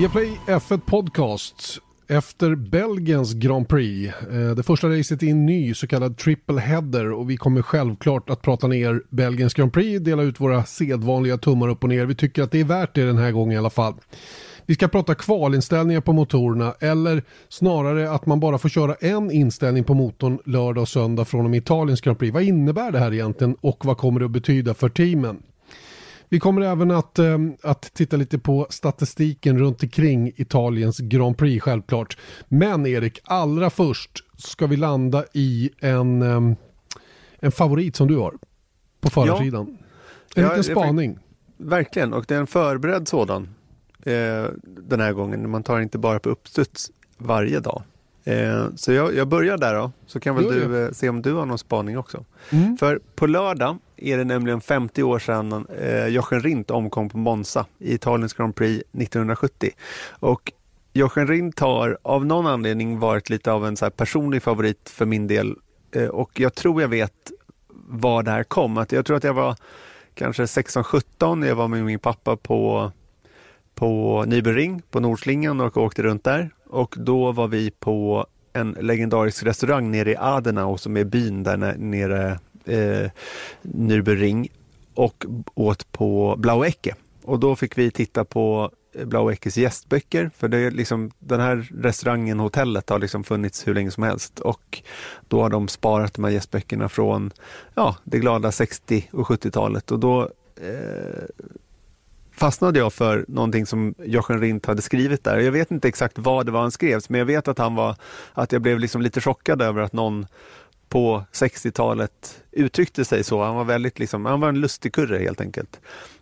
[0.00, 1.78] Viaplay F1 Podcast
[2.08, 4.14] efter Belgiens Grand Prix.
[4.32, 8.30] Eh, det första racet i en ny så kallad triple header och vi kommer självklart
[8.30, 12.06] att prata ner Belgiens Grand Prix, dela ut våra sedvanliga tummar upp och ner.
[12.06, 13.94] Vi tycker att det är värt det den här gången i alla fall.
[14.66, 19.84] Vi ska prata kvalinställningar på motorerna eller snarare att man bara får köra en inställning
[19.84, 22.34] på motorn lördag och söndag från och med Italiens Grand Prix.
[22.34, 25.42] Vad innebär det här egentligen och vad kommer det att betyda för teamen?
[26.32, 31.64] Vi kommer även att, eh, att titta lite på statistiken runt omkring Italiens Grand Prix
[31.64, 32.18] självklart.
[32.48, 36.56] Men Erik, allra först ska vi landa i en, eh,
[37.38, 38.34] en favorit som du har
[39.00, 39.78] på förarsidan.
[39.78, 39.86] Ja.
[40.34, 41.18] En ja, liten spaning.
[41.56, 43.48] Verkligen, och det är en förberedd sådan
[44.02, 45.50] eh, den här gången.
[45.50, 47.82] Man tar inte bara på uppstuds varje dag.
[48.24, 51.32] Eh, så jag, jag, börjar där då, så kan väl du eh, se om du
[51.32, 52.24] har någon spaning också.
[52.50, 52.76] Mm.
[52.76, 57.66] För på lördag är det nämligen 50 år sedan eh, Jochen Rindt omkom på Monza
[57.78, 59.70] i Italiens Grand Prix 1970.
[60.10, 60.52] Och
[60.92, 65.26] Jochen Rindt har av någon anledning varit lite av en så personlig favorit för min
[65.26, 65.56] del.
[65.94, 67.32] Eh, och jag tror jag vet
[67.88, 68.78] var det här kom.
[68.78, 69.56] Att jag tror att jag var
[70.14, 72.92] kanske 16-17 när jag var med min pappa på
[73.74, 76.50] på Nybyring på Nordslingan och åkte runt där.
[76.66, 81.56] Och då var vi på en legendarisk restaurang nere i Adenau som är byn där
[81.78, 83.10] nere eh,
[83.62, 84.48] Nürburgring
[84.94, 86.94] och åt på Blauecke.
[87.24, 91.68] Och då fick vi titta på eh, Blaueckes gästböcker, för det är liksom, den här
[91.74, 94.82] restaurangen, hotellet har liksom funnits hur länge som helst och
[95.28, 97.30] då har de sparat de här gästböckerna från
[97.74, 100.22] ja, det glada 60 och 70-talet och då
[100.56, 101.46] eh,
[102.40, 105.38] fastnade jag för någonting som Jochen Rindt hade skrivit där.
[105.38, 107.96] Jag vet inte exakt vad det var han skrev, men jag vet att han var,
[108.32, 110.26] att jag blev liksom lite chockad över att någon
[110.90, 113.42] på 60-talet uttryckte sig så.
[113.42, 115.80] Han var väldigt liksom, han var en lustig kurre helt enkelt.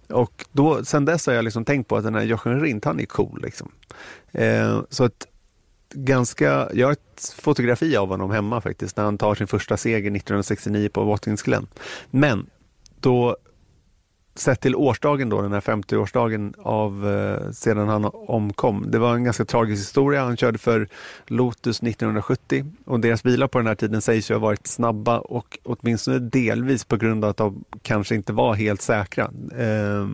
[0.09, 3.01] Och då, sen dess har jag liksom tänkt på att den här Jochen Rindt, han
[3.01, 3.43] är cool.
[3.43, 3.73] Liksom.
[4.33, 5.27] Eh, så att
[5.95, 9.97] ganska, jag har ett fotografi av honom hemma faktiskt, när han tar sin första seger
[9.99, 11.67] 1969 på Watkins Glen.
[12.11, 12.47] Men
[13.01, 13.37] då
[14.39, 18.91] sett till årsdagen då, den här 50-årsdagen av eh, sedan han omkom.
[18.91, 20.25] Det var en ganska tragisk historia.
[20.25, 20.89] Han körde för
[21.27, 25.59] Lotus 1970 och deras bilar på den här tiden sägs ju ha varit snabba och
[25.63, 29.25] åtminstone delvis på grund av att de kanske inte var helt säkra.
[29.59, 30.09] Eh,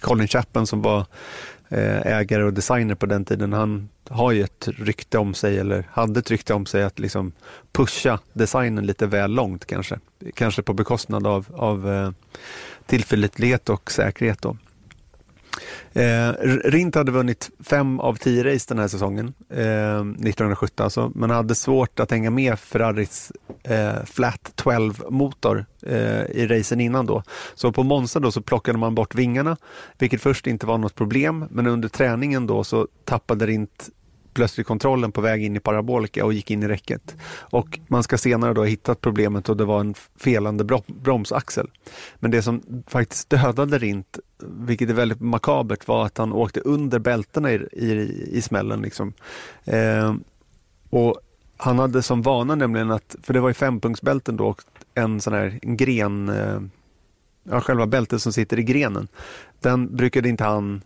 [0.00, 1.06] Colin Chapman som var
[1.68, 5.88] Eh, ägare och designer på den tiden, han har ju ett rykte om sig, eller
[5.90, 7.32] hade ett rykte om sig att liksom
[7.72, 9.98] pusha designen lite väl långt kanske.
[10.34, 12.10] Kanske på bekostnad av, av eh,
[12.86, 14.42] tillförlitlighet och säkerhet.
[14.42, 14.56] Då.
[15.94, 16.32] Eh,
[16.64, 21.54] Rint hade vunnit fem av tio race den här säsongen, eh, 1970 alltså, men hade
[21.54, 23.32] svårt att hänga med Ferraris
[23.62, 27.22] eh, Flat 12-motor eh, i racen innan då.
[27.54, 29.56] Så på Monza då så plockade man bort vingarna,
[29.98, 33.90] vilket först inte var något problem, men under träningen då så tappade Rint
[34.34, 37.16] plötsligt kontrollen på väg in i parabolika och gick in i räcket.
[37.38, 41.70] Och man ska senare då ha hittat problemet och det var en felande bromsaxel.
[42.16, 46.98] Men det som faktiskt dödade Rint, vilket är väldigt makabert, var att han åkte under
[46.98, 48.82] bältena i, i, i smällen.
[48.82, 49.12] Liksom.
[49.64, 50.14] Eh,
[50.90, 51.20] och
[51.56, 54.54] han hade som vana nämligen att, för det var i fempunktsbälten då,
[54.94, 56.60] en sån här en gren, eh,
[57.44, 59.08] ja, själva bältet som sitter i grenen,
[59.60, 60.82] den brukade inte han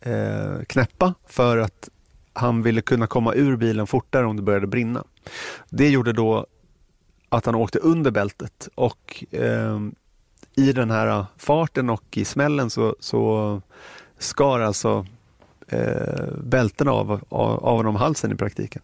[0.00, 1.88] eh, knäppa för att
[2.38, 5.04] han ville kunna komma ur bilen fortare om det började brinna.
[5.70, 6.46] Det gjorde då
[7.28, 9.78] att han åkte under bältet och eh,
[10.54, 13.62] i den här farten och i smällen så, så
[14.18, 15.06] skar alltså
[15.68, 18.82] eh, bältena av, av, av honom halsen i praktiken.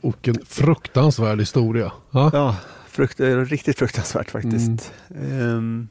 [0.00, 1.92] Och en fruktansvärd historia.
[2.10, 2.30] Ha?
[2.32, 2.56] Ja,
[2.88, 4.92] frukt, riktigt fruktansvärt faktiskt.
[5.10, 5.40] Mm.
[5.40, 5.88] Um,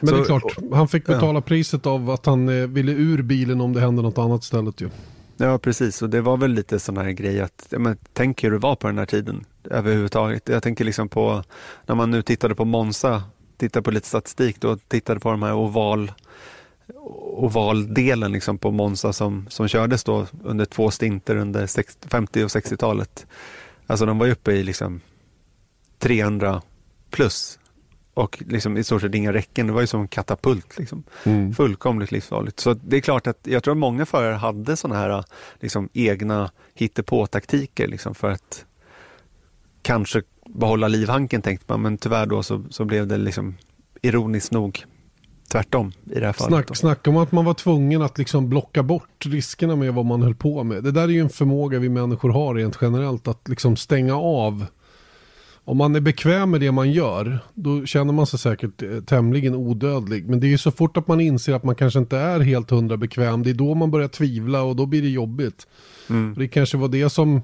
[0.00, 1.40] men så, det är klart, han fick betala ja.
[1.40, 4.88] priset av att han eh, ville ur bilen om det hände något annat istället ju.
[5.36, 6.02] Ja, precis.
[6.02, 8.76] Och det var väl lite sån här grej att, ja, men, tänk hur det var
[8.76, 10.48] på den här tiden överhuvudtaget.
[10.48, 11.44] Jag tänker liksom på,
[11.86, 13.22] när man nu tittade på Monza,
[13.56, 16.12] tittade på lite statistik då, tittade på de här oval
[17.34, 22.48] ovaldelen liksom på Monza som, som kördes då under två stinter under 60, 50 och
[22.48, 23.26] 60-talet.
[23.86, 25.00] Alltså de var uppe i liksom
[25.98, 26.62] 300
[27.10, 27.58] plus
[28.14, 29.66] och liksom i stort sett inga räcken.
[29.66, 30.78] Det var ju som en katapult.
[30.78, 31.02] Liksom.
[31.24, 31.54] Mm.
[31.54, 32.60] Fullkomligt livsfarligt.
[32.60, 35.24] Så det är klart att jag tror att många förare hade sådana här
[35.60, 38.64] liksom, egna hittepå-taktiker liksom, för att
[39.82, 43.56] kanske behålla livhanken tänkte man, men tyvärr då så, så blev det liksom
[44.02, 44.84] ironiskt nog
[45.48, 46.66] tvärtom i det här fallet.
[46.66, 50.22] Snack, snacka om att man var tvungen att liksom blocka bort riskerna med vad man
[50.22, 50.84] höll på med.
[50.84, 54.66] Det där är ju en förmåga vi människor har rent generellt att liksom stänga av
[55.64, 59.54] om man är bekväm med det man gör, då känner man sig säkert eh, tämligen
[59.54, 60.28] odödlig.
[60.28, 62.70] Men det är ju så fort att man inser att man kanske inte är helt
[62.70, 65.66] hundra bekväm, det är då man börjar tvivla och då blir det jobbigt.
[66.10, 66.34] Mm.
[66.38, 67.40] Det kanske var det som,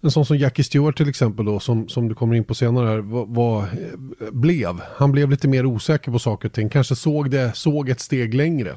[0.00, 2.88] en sån som Jackie Stewart till exempel då, som, som du kommer in på senare
[2.88, 4.80] här, var, var, eh, blev.
[4.96, 8.34] Han blev lite mer osäker på saker och ting, kanske såg, det, såg ett steg
[8.34, 8.74] längre.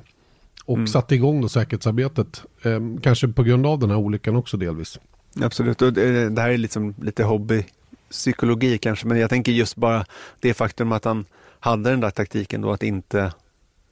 [0.66, 0.88] Och mm.
[0.88, 5.00] satte igång då säkerhetsarbetet, eh, kanske på grund av den här olyckan också delvis.
[5.42, 7.66] Absolut, och det, det här är liksom lite hobby
[8.10, 10.06] psykologi kanske, men jag tänker just bara
[10.40, 11.26] det faktum att han
[11.60, 13.34] hade den där taktiken då att inte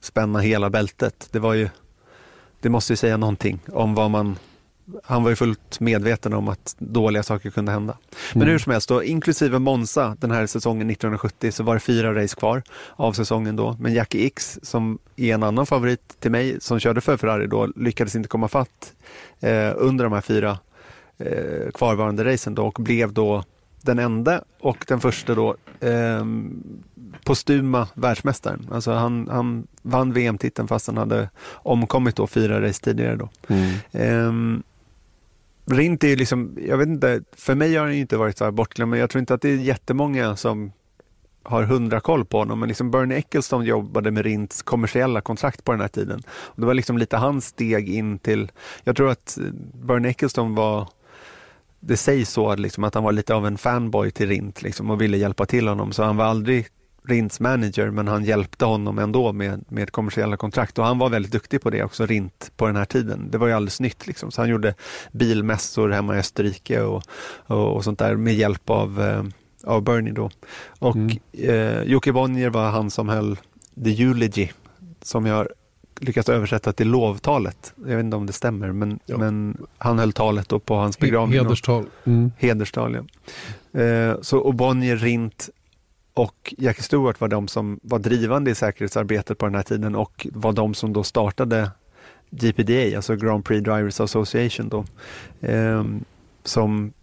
[0.02, 1.30] spänna hela bältet.
[1.31, 1.69] Det var ju,
[2.62, 4.38] det måste ju säga någonting om vad man
[5.04, 7.98] han var ju fullt medveten om att dåliga saker kunde hända.
[8.34, 8.52] Men mm.
[8.52, 12.36] hur som helst, då, inklusive Monza den här säsongen 1970 så var det fyra race
[12.36, 12.64] kvar
[12.96, 13.78] av säsongen då.
[13.80, 17.68] Men Jackie X som är en annan favorit till mig som körde för Ferrari då
[17.75, 18.94] lyckades inte komma fatt
[19.40, 20.60] eh, under de här fyra
[21.18, 23.44] eh, kvarvarande racen då och blev då
[23.88, 26.25] den enda och den första då eh,
[27.24, 28.68] postuma världsmästaren.
[28.72, 33.16] Alltså han, han vann VM-titeln fast han hade omkommit då fyra race tidigare.
[33.16, 33.30] Då.
[33.48, 33.74] Mm.
[33.92, 34.62] Eh,
[35.69, 38.51] Rint är ju liksom, jag vet inte, för mig har han inte varit så här
[38.51, 40.72] bortglömd, men jag tror inte att det är jättemånga som
[41.44, 42.60] har hundra koll på honom.
[42.60, 46.24] Men liksom Bernie Ecclestone jobbade med Rints kommersiella kontrakt på den här tiden.
[46.30, 48.51] Och det var liksom lite hans steg in till,
[48.83, 49.38] jag tror att
[49.74, 50.88] Bernie Ecclestone var
[51.88, 55.01] det sägs så liksom, att han var lite av en fanboy till Rint liksom, och
[55.01, 55.92] ville hjälpa till honom.
[55.92, 56.68] Så han var aldrig
[57.04, 61.31] Rints manager men han hjälpte honom ändå med, med kommersiella kontrakt och han var väldigt
[61.31, 63.31] duktig på det också, Rint, på den här tiden.
[63.31, 64.31] Det var ju alldeles nytt liksom.
[64.31, 64.74] Så han gjorde
[65.12, 67.04] bilmässor hemma i Österrike och,
[67.45, 69.24] och, och sånt där med hjälp av, eh,
[69.63, 70.30] av Bernie då.
[70.80, 71.18] Och mm.
[71.31, 73.38] eh, Jocke Bonnier var han som höll
[73.83, 74.50] The Eulogy
[75.01, 75.48] som jag
[75.99, 77.73] lyckats översätta till lovtalet.
[77.75, 79.17] Jag vet inte om det stämmer, men, ja.
[79.17, 81.39] men han höll talet då på hans begravning.
[81.39, 81.85] Hederstal.
[82.05, 82.31] Mm.
[82.38, 83.81] Hederstal, ja.
[83.81, 85.49] Eh, så, och Bonnier, Rint
[86.13, 90.27] och Jackie Stewart var de som var drivande i säkerhetsarbetet på den här tiden och
[90.31, 91.71] var de som då startade
[92.29, 94.85] GPDA, alltså Grand Prix Drivers Association då.
[95.47, 95.85] Eh,
[96.44, 96.94] som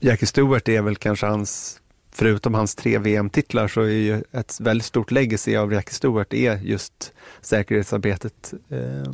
[0.00, 1.81] Jackie Stewart är väl kanske hans
[2.12, 6.56] förutom hans tre VM-titlar så är ju ett väldigt stort legacy av Jackie Stewart är
[6.56, 9.12] just säkerhetsarbetet eh,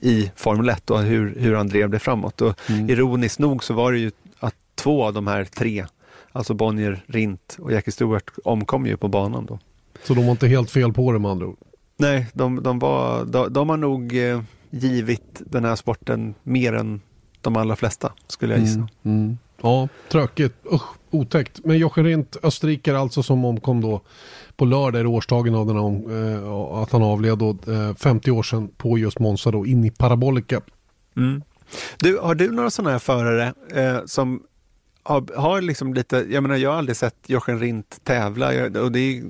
[0.00, 2.40] i Formel 1 och hur, hur han drev det framåt.
[2.40, 2.90] Och mm.
[2.90, 5.86] Ironiskt nog så var det ju att två av de här tre,
[6.32, 9.58] alltså Bonnier, Rint och Jackie Stewart omkom ju på banan då.
[10.04, 11.58] Så de var inte helt fel på det med andra ord?
[11.96, 17.00] Nej, de, de, var, de, de har nog eh, givit den här sporten mer än
[17.40, 18.78] de allra flesta skulle jag gissa.
[18.78, 18.88] Mm.
[19.02, 19.38] Mm.
[19.62, 20.54] Ja, tråkigt.
[20.72, 21.60] Usch, otäckt.
[21.64, 24.00] Men Jochen Rindt, österrikare alltså som omkom då
[24.56, 28.68] på lördag är årsdagen av den eh, att han avled då, eh, 50 år sedan
[28.76, 30.60] på just Monza då in i Parabolica.
[31.16, 31.42] Mm.
[31.98, 34.42] Du, har du några sådana här förare eh, som
[35.02, 38.48] har, har liksom lite, jag menar jag har aldrig sett Jochen Rindt tävla
[38.82, 39.22] och det är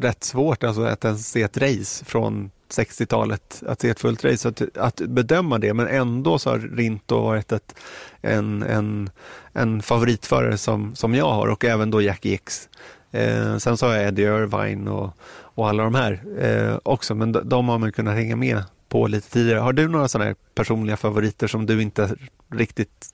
[0.00, 4.48] rätt svårt alltså att ens se ett race från 60-talet, att se ett fullt race,
[4.48, 5.74] att, att bedöma det.
[5.74, 7.74] Men ändå så har Rinto varit ett,
[8.20, 9.10] en, en,
[9.52, 12.68] en favoritförare som, som jag har och även då Jackie X.
[13.10, 15.10] Eh, sen så har jag Eddie Irvine och,
[15.54, 19.06] och alla de här eh, också, men de, de har man kunnat hänga med på
[19.06, 19.58] lite tidigare.
[19.58, 22.16] Har du några sådana här personliga favoriter som du inte
[22.50, 23.06] riktigt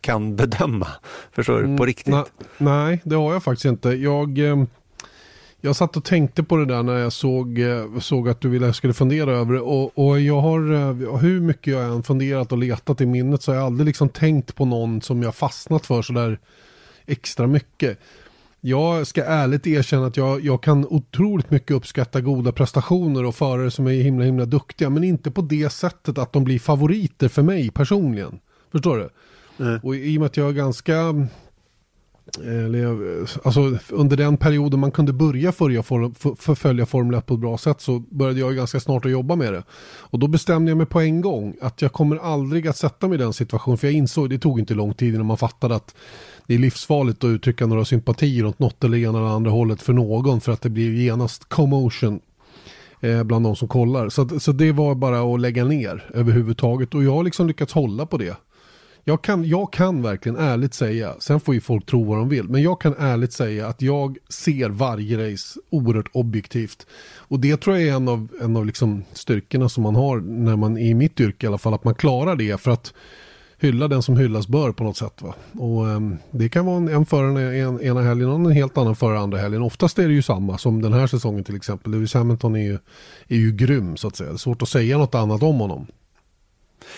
[0.00, 0.88] kan bedöma?
[1.32, 1.62] Förstår du?
[1.62, 2.14] På mm, riktigt?
[2.58, 3.88] nej, det har jag faktiskt inte.
[3.88, 4.38] Jag...
[4.38, 4.64] Eh
[5.60, 8.72] jag satt och tänkte på det där när jag såg, eh, såg att du ville
[8.72, 9.60] skulle fundera över det.
[9.60, 13.50] Och, och jag har, eh, hur mycket jag än funderat och letat i minnet så
[13.50, 16.38] har jag aldrig liksom tänkt på någon som jag fastnat för sådär
[17.06, 17.98] extra mycket.
[18.60, 23.70] Jag ska ärligt erkänna att jag, jag kan otroligt mycket uppskatta goda prestationer och förare
[23.70, 24.90] som är himla himla duktiga.
[24.90, 28.38] Men inte på det sättet att de blir favoriter för mig personligen.
[28.72, 29.08] Förstår du?
[29.64, 29.80] Mm.
[29.82, 31.28] Och i och med att jag är ganska
[33.42, 35.82] alltså, under den perioden man kunde börja följa,
[36.38, 39.52] förfölja Formel 1 på ett bra sätt så började jag ganska snart att jobba med
[39.52, 39.62] det.
[39.98, 43.14] Och då bestämde jag mig på en gång att jag kommer aldrig att sätta mig
[43.14, 43.78] i den situationen.
[43.78, 45.94] För jag insåg, det tog inte lång tid innan man fattade att
[46.46, 49.92] det är livsfarligt att uttrycka några sympatier åt något eller ena eller andra hållet för
[49.92, 52.20] någon för att det blir genast commotion
[53.00, 54.08] eh, bland de som kollar.
[54.08, 58.06] Så, så det var bara att lägga ner överhuvudtaget och jag har liksom lyckats hålla
[58.06, 58.36] på det
[59.08, 62.48] jag kan, jag kan verkligen ärligt säga, sen får ju folk tro vad de vill,
[62.48, 66.86] men jag kan ärligt säga att jag ser varje race oerhört objektivt.
[67.16, 70.56] Och det tror jag är en av, en av liksom styrkorna som man har när
[70.56, 72.94] man är i mitt yrke i alla fall, att man klarar det för att
[73.58, 75.22] hylla den som hyllas bör på något sätt.
[75.22, 75.34] Va?
[75.52, 78.96] Och um, det kan vara en, en förare en, ena helgen och en helt annan
[78.96, 79.62] förare andra helgen.
[79.62, 81.92] Oftast är det ju samma som den här säsongen till exempel.
[81.92, 82.78] Lewis Hamilton är ju,
[83.28, 84.30] är ju grym så att säga.
[84.30, 85.86] Det är svårt att säga något annat om honom.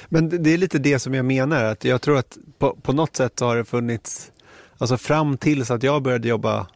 [0.09, 3.16] Men det är lite det som jag menar, att jag tror att på, på något
[3.16, 4.33] sätt har det funnits
[4.78, 6.66] alltså fram tills att jag började jobba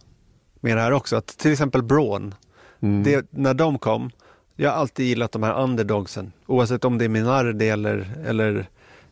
[0.60, 2.34] med det här också, att till exempel Braun,
[2.80, 3.02] mm.
[3.02, 4.10] det, när de kom,
[4.56, 8.66] jag har alltid gillat de här underdogsen, oavsett om det är Minardi eller, eller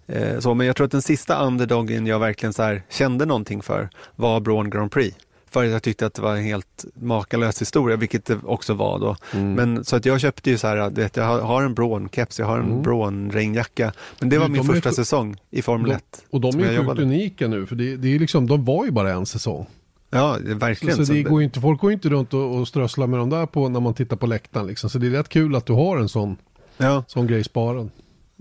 [0.06, 3.88] eh, så, men jag tror att den sista underdogen jag verkligen så kände någonting för
[4.16, 5.16] var Braun Grand Prix.
[5.50, 8.98] För att jag tyckte att det var en helt makalös historia, vilket det också var
[8.98, 9.16] då.
[9.32, 9.52] Mm.
[9.52, 12.58] Men så att jag köpte ju så här, vet, jag har en Braun-keps, jag har
[12.58, 12.82] en mm.
[12.82, 13.92] Braun-regnjacka.
[14.20, 16.24] Men det var min första är, säsong i Formel 1.
[16.30, 18.90] Och de är ju sjukt unika nu, för det, det är liksom, de var ju
[18.90, 19.66] bara en säsong.
[20.10, 20.96] Ja, verkligen.
[20.96, 23.46] Så, så det går inte, folk går inte runt och, och strösslar med dem där
[23.46, 24.66] på, när man tittar på läktaren.
[24.66, 24.90] Liksom.
[24.90, 26.36] Så det är rätt kul att du har en sån,
[26.76, 27.04] ja.
[27.06, 27.90] sån grej sparad.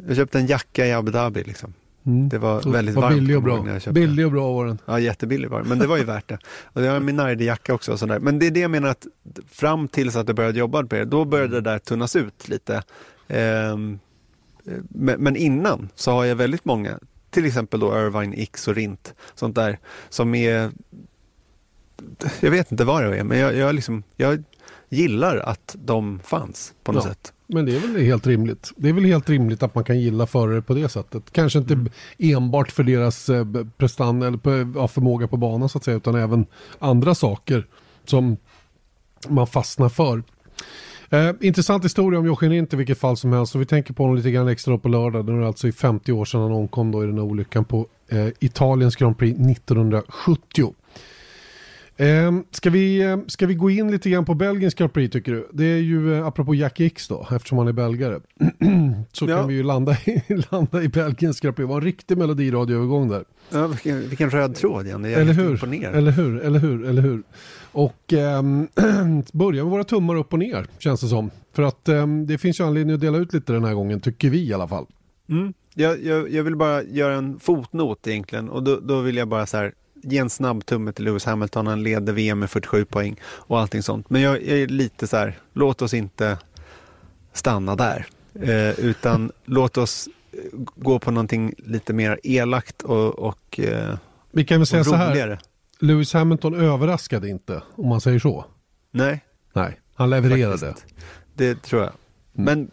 [0.08, 1.44] Jag köpte en jacka i Abu Dhabi.
[1.44, 1.74] Liksom.
[2.06, 2.30] Mm.
[2.30, 3.16] Det var så, väldigt var varmt.
[3.16, 3.80] Billig och bra.
[3.92, 4.78] Billig och bra var den.
[4.86, 5.70] Ja, jättebillig var den.
[5.70, 6.38] Men det var ju värt det.
[6.74, 7.92] Och jag har min Nardi-jacka också.
[7.92, 8.20] Och sådär.
[8.20, 9.08] Men det är det jag menar att
[9.52, 12.84] fram tills att jag började jobba på det, då började det där tunnas ut lite.
[13.28, 14.00] Ehm,
[14.90, 19.56] men innan så har jag väldigt många, till exempel då Irvine X och Rint, sånt
[19.56, 19.80] där
[20.10, 20.72] som är
[22.40, 24.44] jag vet inte vad det är, men jag, jag, liksom, jag
[24.90, 27.34] gillar att de fanns på något ja, sätt.
[27.52, 28.72] Men det är väl helt rimligt.
[28.76, 31.24] Det är väl helt rimligt att man kan gilla förare på det sättet.
[31.32, 31.90] Kanske inte mm.
[32.18, 33.46] enbart för deras eh,
[33.78, 36.46] prestan eller förmåga på banan så att säga, utan även
[36.80, 37.68] andra saker
[38.06, 38.38] som
[39.28, 40.24] man fastnar för.
[41.10, 43.56] Eh, intressant historia om Jochen Rindt i vilket fall som helst.
[43.56, 45.26] Och vi tänker på honom lite grann extra på lördag.
[45.26, 47.88] Det är alltså i 50 år sedan han omkom då i den här olyckan på
[48.08, 50.74] eh, Italiens Grand Prix 1970.
[52.00, 55.32] Eh, ska, vi, ehm, ska vi gå in lite grann på Belgiens Grand Prix tycker
[55.32, 55.48] du?
[55.54, 58.20] Det är ju eh, apropå Jack X då, eftersom han är belgare.
[59.12, 59.38] så ja.
[59.38, 61.68] kan vi ju landa i, landa i Belgiens Grand Prix.
[61.68, 63.24] Det var en riktig melodiradioövergång där.
[63.50, 65.02] Ja, vilken, vilken röd tråd igen.
[65.02, 65.64] Det är eller hur?
[65.96, 67.24] eller hur, eller hur, eller hur.
[67.72, 68.42] Och eh,
[69.34, 71.32] börja med våra tummar upp och ner känns det som.
[71.54, 74.30] För att eh, det finns ju anledning att dela ut lite den här gången, tycker
[74.30, 74.86] vi i alla fall.
[75.30, 75.54] Mm.
[75.74, 79.46] Jag, jag, jag, vill bara göra en fotnot egentligen och då, då vill jag bara
[79.46, 81.68] så här ge en snabb tumme till Lewis Hamilton.
[81.68, 84.10] Han leder VM med 47 poäng och allting sånt.
[84.10, 86.38] Men jag, jag är lite så här, låt oss inte
[87.34, 88.06] stanna där.
[88.42, 90.40] Eh, utan låt oss eh,
[90.76, 93.98] gå på någonting lite mer elakt och, och eh,
[94.32, 95.40] Vi kan väl säga så här,
[95.80, 98.46] Lewis Hamilton överraskade inte, om man säger så.
[98.92, 99.26] Nej.
[99.54, 100.58] Nej, han levererade.
[100.58, 100.96] Faktiskt.
[101.36, 101.92] Det tror jag.
[102.38, 102.46] Mm.
[102.46, 102.72] Men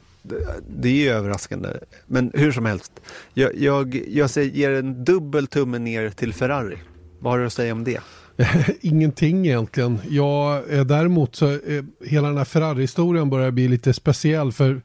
[0.68, 1.68] det är ju överraskande.
[2.06, 2.92] Men hur som helst,
[3.34, 6.78] jag, jag, jag ger en dubbel tumme ner till Ferrari.
[7.26, 8.00] Vad har du att säga om det?
[8.80, 9.98] Ingenting egentligen.
[10.08, 14.82] Jag, eh, däremot så eh, hela den här Ferrari-historien börjar bli lite speciell för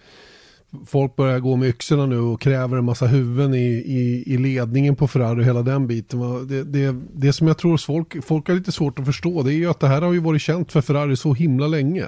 [0.88, 4.96] folk börjar gå med yxorna nu och kräver en massa huvuden i, i, i ledningen
[4.96, 6.48] på Ferrari och hela den biten.
[6.48, 9.58] Det, det, det som jag tror folk, folk har lite svårt att förstå det är
[9.58, 12.06] ju att det här har ju varit känt för Ferrari så himla länge.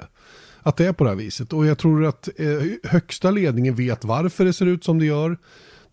[0.62, 4.04] Att det är på det här viset och jag tror att eh, högsta ledningen vet
[4.04, 5.38] varför det ser ut som det gör.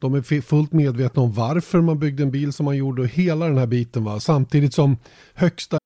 [0.01, 3.45] De är fullt medvetna om varför man byggde en bil som man gjorde och hela
[3.45, 4.19] den här biten va.
[4.19, 4.97] Samtidigt som
[5.33, 5.77] högsta...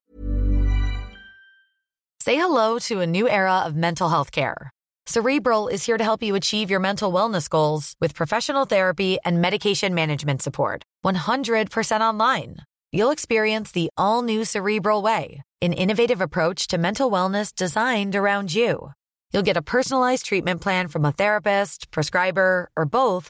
[2.24, 4.70] Say hello to a new era of mental health care.
[5.06, 9.42] Cerebral is here to help you achieve your mental wellness goals with professional therapy and
[9.42, 10.82] medication management support.
[11.06, 12.56] 100% online.
[12.92, 18.56] You'll experience the all new Cerebral way, an innovative approach to mental wellness designed around
[18.56, 18.92] you.
[19.32, 23.30] You'll get a personalized treatment plan from a therapist, prescriber, or both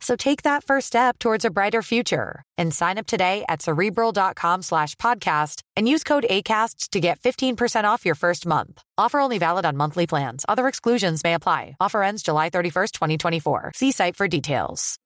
[0.00, 4.62] So take that first step towards a brighter future and sign up today at cerebral.com
[4.62, 8.82] slash podcast and use code ACasts to get 15% off your first month.
[8.98, 10.44] Offer only valid on monthly plans.
[10.48, 11.76] Other exclusions may apply.
[11.80, 13.72] Offer ends July 31st, 2024.
[13.74, 14.96] See site for details.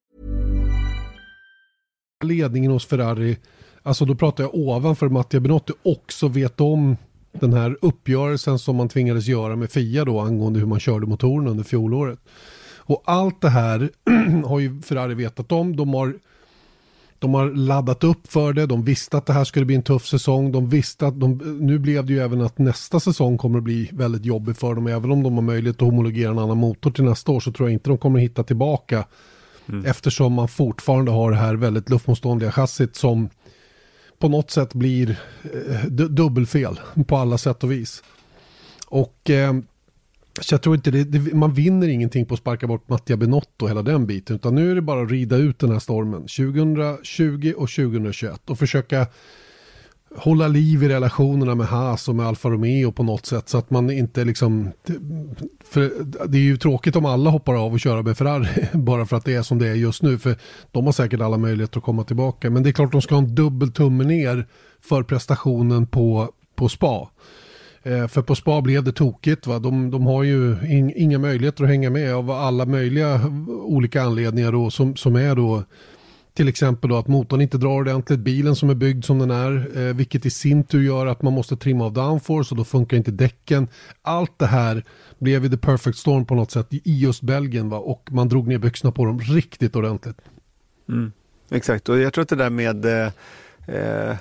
[2.25, 3.39] Ledningen hos Ferrari,
[3.83, 6.97] alltså då pratar jag ovanför Mattia Benotto, också vet om
[7.33, 11.51] den här uppgörelsen som man tvingades göra med FIA då angående hur man körde motorerna
[11.51, 12.19] under fjolåret.
[12.91, 13.91] Och allt det här
[14.47, 15.77] har ju Ferrari vetat om.
[15.77, 16.15] De har,
[17.19, 18.67] de har laddat upp för det.
[18.67, 20.53] De visste att det här skulle bli en tuff säsong.
[20.53, 23.91] De visste att de, nu blev det ju även att nästa säsong kommer att bli
[23.93, 24.87] väldigt jobbig för dem.
[24.87, 27.69] Även om de har möjlighet att homologera en annan motor till nästa år så tror
[27.69, 29.05] jag inte de kommer att hitta tillbaka.
[29.69, 29.85] Mm.
[29.85, 33.29] Eftersom man fortfarande har det här väldigt luftmotståndliga chassit som
[34.19, 38.03] på något sätt blir eh, dubbelfel på alla sätt och vis.
[38.87, 39.53] Och eh,
[40.41, 43.65] så jag tror inte det, det, man vinner ingenting på att sparka bort Mattia Benotto
[43.65, 44.37] och hela den biten.
[44.37, 48.59] Utan nu är det bara att rida ut den här stormen 2020 och 2021 och
[48.59, 49.07] försöka
[50.17, 53.71] hålla liv i relationerna med Haas och med Alfa Romeo på något sätt så att
[53.71, 54.71] man inte liksom
[55.65, 55.93] för
[56.29, 59.25] det är ju tråkigt om alla hoppar av och kör med Ferrari bara för att
[59.25, 60.37] det är som det är just nu för
[60.71, 63.23] de har säkert alla möjligheter att komma tillbaka men det är klart de ska ha
[63.23, 64.47] en dubbel tumme ner
[64.81, 67.09] för prestationen på, på spa.
[67.83, 69.47] Eh, för på spa blev det tokigt.
[69.47, 69.59] Va?
[69.59, 74.53] De, de har ju in, inga möjligheter att hänga med av alla möjliga olika anledningar
[74.53, 75.65] då, som, som är då
[76.35, 79.79] till exempel då att motorn inte drar ordentligt, bilen som är byggd som den är,
[79.79, 82.97] eh, vilket i sin tur gör att man måste trimma av downforce och då funkar
[82.97, 83.69] inte däcken.
[84.03, 84.85] Allt det här
[85.19, 87.79] blev ju the perfect storm på något sätt i just Belgien va?
[87.79, 90.17] och man drog ner byxorna på dem riktigt ordentligt.
[90.89, 91.13] Mm,
[91.51, 93.13] exakt, och jag tror att det där med eh,
[93.67, 94.17] eh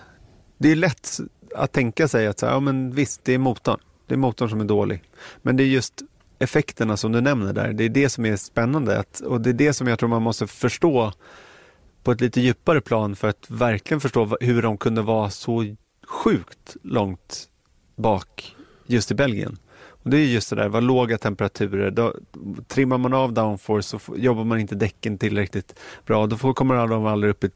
[0.61, 1.19] det är lätt
[1.55, 3.79] att tänka sig att så här, ja, men visst, det är motorn.
[4.07, 5.03] Det är motorn som är dålig.
[5.41, 6.03] Men det är just
[6.39, 7.73] effekterna som du nämner där.
[7.73, 10.21] Det är det som är spännande att, och det är det som jag tror man
[10.21, 11.13] måste förstå
[12.03, 15.75] på ett lite djupare plan för att verkligen förstå hur de kunde vara så
[16.07, 17.49] sjukt långt
[17.95, 19.57] bak just i Belgien.
[20.03, 21.91] Och Det är just det där, vad låga temperaturer.
[21.91, 22.15] Då
[22.67, 26.27] trimmar man av downforce så jobbar man inte däcken tillräckligt bra.
[26.27, 27.49] Då får, kommer de aldrig upp i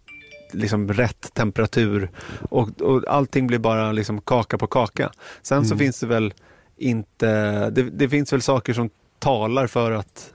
[0.54, 2.12] liksom rätt temperatur
[2.50, 5.12] och, och allting blir bara liksom kaka på kaka.
[5.42, 5.70] Sen mm.
[5.70, 6.34] så finns det väl
[6.78, 10.34] inte, det, det finns väl saker som talar för att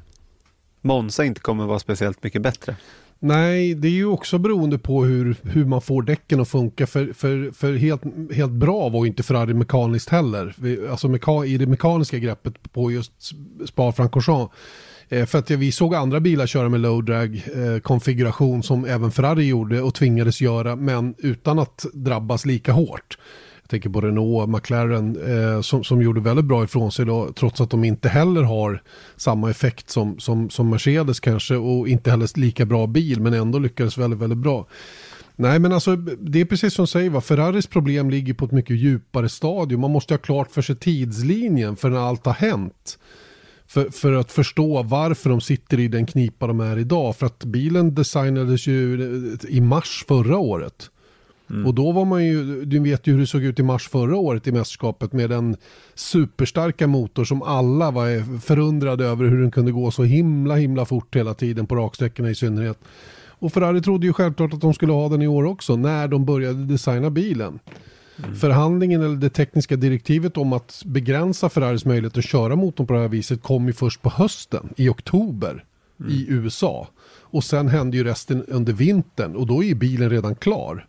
[0.81, 2.77] Monza inte kommer vara speciellt mycket bättre.
[3.21, 6.87] Nej, det är ju också beroende på hur, hur man får däcken att funka.
[6.87, 10.55] För, för, för helt, helt bra var inte Ferrari mekaniskt heller.
[10.91, 13.13] Alltså meka, i det mekaniska greppet på just
[13.67, 14.55] Spa-Francorchamps.
[15.09, 19.11] Eh, för att vi såg andra bilar köra med low drag eh, konfiguration som även
[19.11, 23.19] Ferrari gjorde och tvingades göra men utan att drabbas lika hårt.
[23.62, 27.33] Jag tänker på Renault och McLaren eh, som, som gjorde väldigt bra ifrån sig då,
[27.33, 28.83] trots att de inte heller har
[29.17, 33.59] samma effekt som, som, som Mercedes kanske och inte heller lika bra bil men ändå
[33.59, 34.67] lyckades väldigt, väldigt bra.
[35.37, 37.21] Nej men alltså det är precis som du säger, va?
[37.21, 39.81] Ferraris problem ligger på ett mycket djupare stadium.
[39.81, 42.99] Man måste ha klart för sig tidslinjen för när allt har hänt.
[43.69, 47.17] För, för att förstå varför de sitter i den knipa de är idag.
[47.17, 50.91] För att bilen designades ju i mars förra året.
[51.50, 51.67] Mm.
[51.67, 54.17] Och då var man ju, du vet ju hur det såg ut i mars förra
[54.17, 55.57] året i mästerskapet med den
[55.95, 61.17] superstarka motor som alla var förundrade över hur den kunde gå så himla himla fort
[61.17, 62.78] hela tiden på raksträckorna i synnerhet.
[63.41, 66.25] Och Ferrari trodde ju självklart att de skulle ha den i år också när de
[66.25, 67.59] började designa bilen.
[68.25, 68.37] Mm.
[68.37, 73.00] Förhandlingen eller det tekniska direktivet om att begränsa Ferraris möjlighet att köra motorn på det
[73.00, 75.65] här viset kom ju först på hösten i oktober
[76.00, 76.13] mm.
[76.13, 76.89] i USA.
[77.31, 80.87] Och sen hände ju resten under vintern och då är ju bilen redan klar.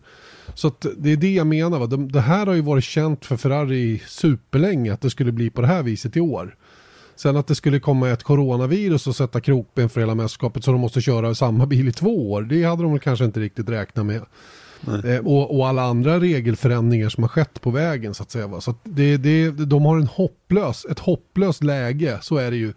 [0.53, 1.79] Så det är det jag menar.
[1.79, 1.87] Va?
[1.87, 5.67] Det här har ju varit känt för Ferrari superlänge att det skulle bli på det
[5.67, 6.55] här viset i år.
[7.15, 10.81] Sen att det skulle komma ett coronavirus och sätta krokben för hela mästerskapet så de
[10.81, 12.41] måste köra samma bil i två år.
[12.41, 14.21] Det hade de väl kanske inte riktigt räknat med.
[14.87, 18.47] Eh, och, och, alla andra regelförändringar som har skett på vägen så att säga.
[18.47, 18.61] Va?
[18.61, 22.73] Så det, det, de har en hopplös, ett hopplöst läge, så är det ju.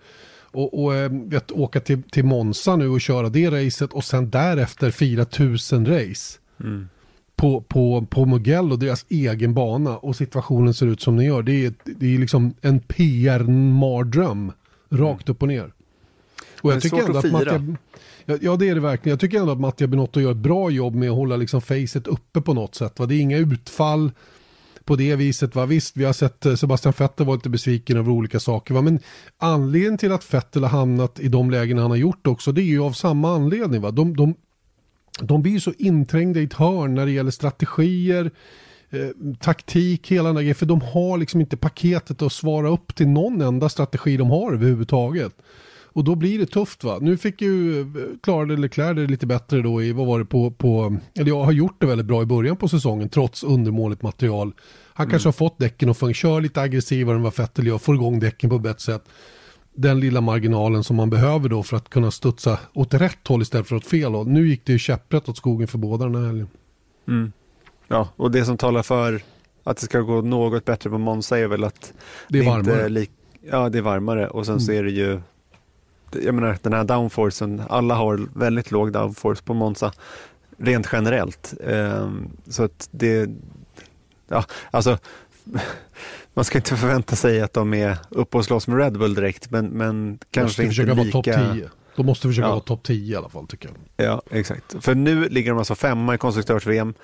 [0.55, 4.31] Och, och eh, att åka till, till Monza nu och köra det racet och sen
[4.31, 6.39] därefter 4000 race.
[6.61, 6.89] Mm.
[7.37, 11.43] På, på, på Mugello, deras egen bana och situationen ser ut som den gör.
[11.43, 14.53] Det är, det är liksom en PR-mardröm
[14.91, 15.73] rakt upp och ner.
[16.61, 17.77] Och jag tycker ändå att, att Mattia,
[18.27, 19.13] Ja, det är det verkligen.
[19.13, 22.07] Jag tycker ändå att Mattia Binotto gör ett bra jobb med att hålla liksom facet
[22.07, 22.99] uppe på något sätt.
[22.99, 23.07] Va?
[23.07, 24.11] Det är inga utfall
[24.85, 25.55] på det viset.
[25.55, 25.67] Va?
[25.67, 28.75] Visst, vi har sett eh, Sebastian Vettel vara lite besviken över olika saker.
[28.75, 28.83] Va?
[28.83, 28.99] Men
[29.39, 32.65] anledningen till att Vettel har hamnat i de lägen han har gjort också, det är
[32.65, 33.81] ju av samma anledning.
[33.81, 33.91] Va?
[33.91, 34.35] De, de,
[35.21, 38.31] de blir så inträngda i ett hörn när det gäller strategier,
[38.91, 39.09] eh,
[39.41, 40.55] taktik, hela den där grejen.
[40.55, 44.53] För de har liksom inte paketet att svara upp till någon enda strategi de har
[44.53, 45.33] överhuvudtaget.
[45.93, 46.99] Och då blir det tufft va.
[47.01, 47.87] Nu fick ju eh,
[48.23, 51.53] klarade Leclerc det lite bättre då i, vad var det på, på, eller jag har
[51.53, 54.53] gjort det väldigt bra i början på säsongen trots undermåligt material.
[54.95, 55.11] Han mm.
[55.11, 58.51] kanske har fått däcken att köra lite aggressivare än vad Vettel gör, får igång däcken
[58.51, 59.05] på ett bättre sätt.
[59.75, 63.69] Den lilla marginalen som man behöver då för att kunna studsa åt rätt håll istället
[63.69, 64.29] för åt fel håll.
[64.29, 66.49] Nu gick det ju käpprätt åt skogen för båda den här helgen.
[67.09, 67.33] Mm.
[67.89, 69.23] Ja, och det som talar för
[69.65, 71.93] att det ska gå något bättre på Monza är väl att
[72.29, 72.89] det är varmare.
[72.89, 73.07] Inte
[73.51, 74.61] ja, det är varmare och sen mm.
[74.61, 75.21] så är det ju
[76.25, 79.93] jag menar den här downforcen, alla har väldigt låg downforce på Monza
[80.59, 81.55] rent generellt.
[81.61, 83.31] Um, så att det,
[84.29, 84.99] ja alltså
[86.35, 89.51] man ska inte förvänta sig att de är uppe och slåss med Red Bull direkt,
[89.51, 90.95] men, men kanske inte lika...
[90.95, 91.71] Vara top 10.
[91.97, 92.51] De måste försöka ja.
[92.51, 94.07] vara topp 10 i alla fall tycker jag.
[94.07, 94.85] Ja, exakt.
[94.85, 96.95] För nu ligger de alltså femma i konstruktörs-VM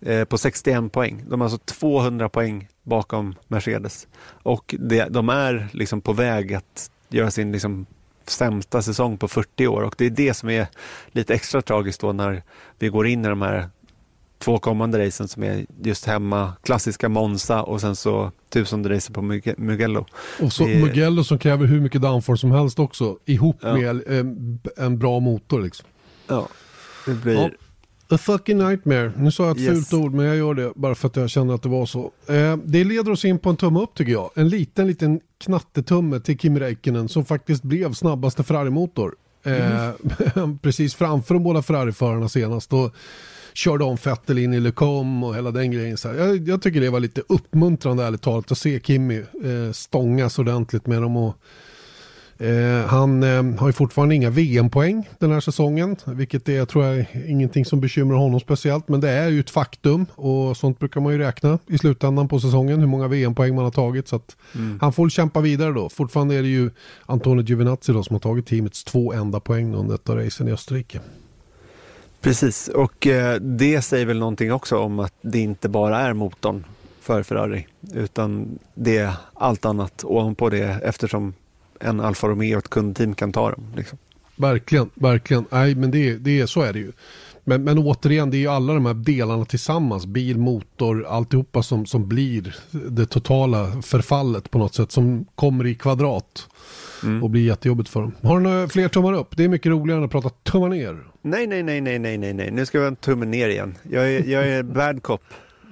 [0.00, 1.24] eh, på 61 poäng.
[1.28, 4.08] De är alltså 200 poäng bakom Mercedes.
[4.42, 7.86] Och det, de är liksom på väg att göra sin liksom
[8.30, 10.66] sämsta säsong på 40 år och det är det som är
[11.08, 12.42] lite extra tragiskt då när
[12.78, 13.68] vi går in i de här
[14.38, 19.22] två kommande racen som är just hemma, klassiska Monza och sen så tusende racen på
[19.56, 20.06] Mugello.
[20.40, 20.80] Och så det...
[20.80, 23.74] Mugello som kräver hur mycket downforce som helst också, ihop ja.
[23.74, 25.86] med en, en, bra motor liksom.
[26.26, 26.48] Ja,
[27.06, 27.34] det blir...
[27.34, 27.50] Ja.
[28.08, 29.12] A fucking nightmare.
[29.16, 29.88] Nu sa jag ett yes.
[29.88, 32.12] fult ord men jag gör det bara för att jag känner att det var så.
[32.28, 34.30] Eh, det leder oss in på en tumme upp tycker jag.
[34.34, 39.14] En liten, liten knattetumme till Kimi Räikkönen som faktiskt blev snabbaste Ferrari-motor.
[39.42, 39.90] Eh,
[40.36, 40.58] mm.
[40.62, 42.72] precis framför de båda Ferrari-förarna senast.
[42.72, 42.94] Och
[43.54, 45.96] körde om Vettel in i Lecom och hela den grejen.
[45.96, 50.38] Så jag, jag, tycker det var lite uppmuntrande ärligt talat att se Kimi eh, stångas
[50.38, 51.16] ordentligt med dem.
[51.16, 51.36] Och,
[52.38, 57.06] eh, han eh, har ju fortfarande inga VM-poäng den här säsongen, vilket är, tror jag,
[57.28, 58.88] ingenting som bekymrar honom speciellt.
[58.88, 62.40] Men det är ju ett faktum och sånt brukar man ju räkna i slutändan på
[62.40, 64.08] säsongen, hur många VM-poäng man har tagit.
[64.08, 64.78] Så att mm.
[64.80, 65.88] han får kämpa vidare då.
[65.88, 66.70] Fortfarande är det ju
[67.06, 71.00] Antonio Giovinazzi då som har tagit teamets två enda poäng under detta racen i Österrike.
[72.20, 76.64] Precis, och eh, det säger väl någonting också om att det inte bara är motorn
[77.00, 81.34] för Ferrari, utan det är allt annat ovanpå det eftersom
[81.80, 83.72] en Alfa Romeo och ett kundteam kan ta dem.
[83.76, 83.98] Liksom.
[84.36, 85.44] Verkligen, verkligen.
[85.50, 86.92] Nej, men det, det, så är det ju.
[87.48, 91.86] Men, men återigen, det är ju alla de här delarna tillsammans, bil, motor, alltihopa som,
[91.86, 96.48] som blir det totala förfallet på något sätt, som kommer i kvadrat
[97.02, 97.22] mm.
[97.22, 98.12] och blir jättejobbigt för dem.
[98.22, 99.36] Har du några fler tummar upp?
[99.36, 100.98] Det är mycket roligare än att prata tummar ner.
[101.22, 102.50] Nej, nej, nej, nej, nej, nej, nej.
[102.50, 103.74] nu ska vi ha en tumme ner igen.
[103.90, 105.22] Jag är, jag är bad cop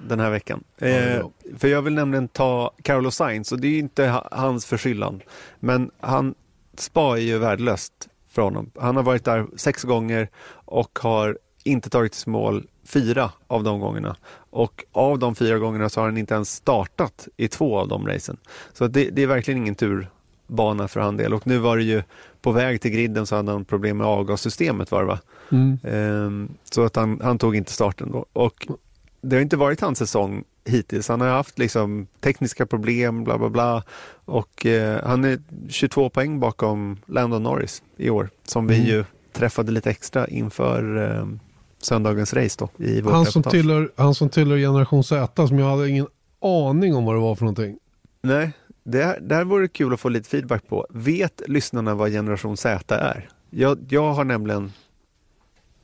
[0.07, 0.63] den här veckan.
[0.77, 5.21] Eh, för jag vill nämligen ta Carlos Sainz och det är inte hans förskyllan.
[5.59, 6.35] Men han,
[6.77, 7.93] Spa är ju värdelöst
[8.29, 8.71] för honom.
[8.79, 10.29] Han har varit där sex gånger
[10.65, 14.15] och har inte tagit till mål fyra av de gångerna.
[14.49, 18.07] Och av de fyra gångerna så har han inte ens startat i två av de
[18.07, 18.37] racen.
[18.73, 21.33] Så det, det är verkligen ingen turbana för han del.
[21.33, 22.03] Och nu var det ju
[22.41, 25.19] på väg till griden så hade han problem med avgassystemet var det va?
[25.51, 25.79] Mm.
[25.83, 28.25] Ehm, så att han, han tog inte starten då.
[28.33, 28.67] Och
[29.29, 31.07] det har inte varit hans säsong hittills.
[31.07, 33.83] Han har haft liksom tekniska problem, bla bla bla.
[34.25, 38.83] Och eh, han är 22 poäng bakom Landon Norris i år, som mm.
[38.83, 41.27] vi ju träffade lite extra inför eh,
[41.81, 45.69] söndagens race då i vårt han som, tillhör, han som tillhör generation Z, som jag
[45.69, 46.07] hade ingen
[46.41, 47.77] aning om vad det var för någonting.
[48.21, 48.51] Nej,
[48.83, 50.87] det, det här vore kul att få lite feedback på.
[50.89, 53.29] Vet lyssnarna vad generation Z är?
[53.49, 54.71] Jag, jag har nämligen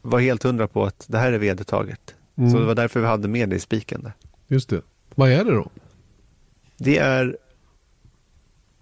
[0.02, 2.16] var helt hundra på att det här är vedertaget.
[2.42, 2.52] Mm.
[2.52, 4.14] Så det var därför vi hade med det i spiken där.
[4.48, 4.82] Just det.
[5.16, 5.70] Vad är det då?
[6.78, 7.38] Det är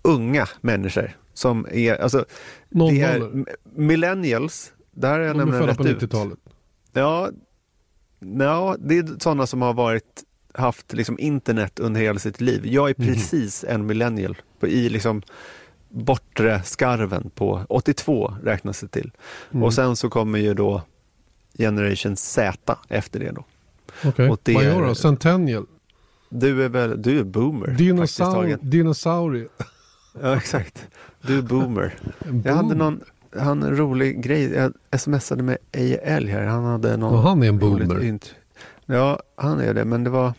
[0.02, 2.26] unga människor som är, alltså,
[2.70, 3.46] Någon det är
[3.76, 6.40] millennials, där är jag nämligen rätt på 90-talet.
[6.94, 7.30] Ja,
[8.20, 12.66] ja, det är sådana som har varit, haft liksom internet under hela sitt liv.
[12.66, 13.08] Jag är mhm.
[13.08, 13.76] precis mm.
[13.76, 15.22] en millennial på, i liksom
[15.90, 19.12] bortre skarven på 82 räknas det till.
[19.52, 19.64] Mm.
[19.64, 20.82] Och sen så kommer ju då
[21.58, 23.46] Generation Z efter det då.
[24.06, 24.56] Okej, okay.
[24.56, 24.96] vad gör du?
[24.96, 25.66] Centennial?
[26.30, 27.68] Du är väl, du är boomer.
[27.68, 29.48] Dinosaur, dinosaurie.
[30.22, 30.88] Ja, exakt.
[31.22, 31.96] Du är boomer.
[32.44, 33.02] Jag hade någon
[33.38, 34.72] han, en rolig grej.
[34.90, 36.46] Jag smsade med Älg här.
[36.46, 37.14] Han hade någon...
[37.14, 38.20] Och han är en boomer.
[38.86, 39.86] Ja, han är det.
[39.86, 40.34] Men det var...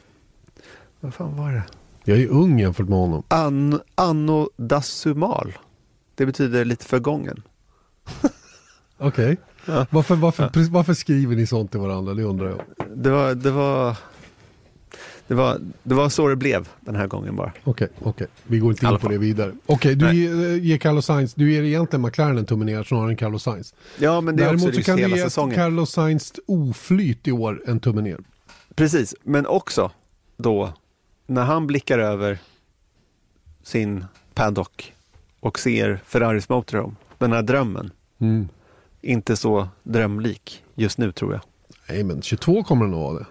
[1.00, 1.62] Vad fan var det?
[2.04, 3.22] Jag är ung jämfört med honom.
[3.28, 5.58] An, anno dasumal.
[6.14, 7.42] Det betyder lite förgången.
[8.22, 9.32] Okej.
[9.32, 9.36] Okay.
[9.66, 9.86] Ja.
[9.90, 10.66] Varför, varför, ja.
[10.70, 12.14] varför skriver ni sånt till varandra?
[12.14, 12.60] Det undrar jag.
[12.94, 13.96] Det var, det var,
[15.26, 17.52] det var, det var så det blev den här gången bara.
[17.64, 18.26] Okej, okay, okay.
[18.46, 19.52] vi går inte in på det vidare.
[19.66, 23.10] Okej, okay, du ger, ger Carlos Sainz, du ger egentligen McLaren en tummen ner snarare
[23.10, 23.74] än Carlos Sainz.
[23.98, 25.56] Ja, men det är Däremot också så kan du ge säsongen.
[25.56, 28.18] Carlos Sainz oflyt i år en tummen ner.
[28.74, 29.90] Precis, men också
[30.36, 30.72] då
[31.26, 32.38] när han blickar över
[33.62, 34.92] sin paddock
[35.40, 37.90] och ser Ferraris motorhome, den här drömmen.
[38.18, 38.48] Mm
[39.02, 41.40] inte så drömlik just nu tror jag.
[41.88, 43.26] Nej, men 22 kommer den att vara det.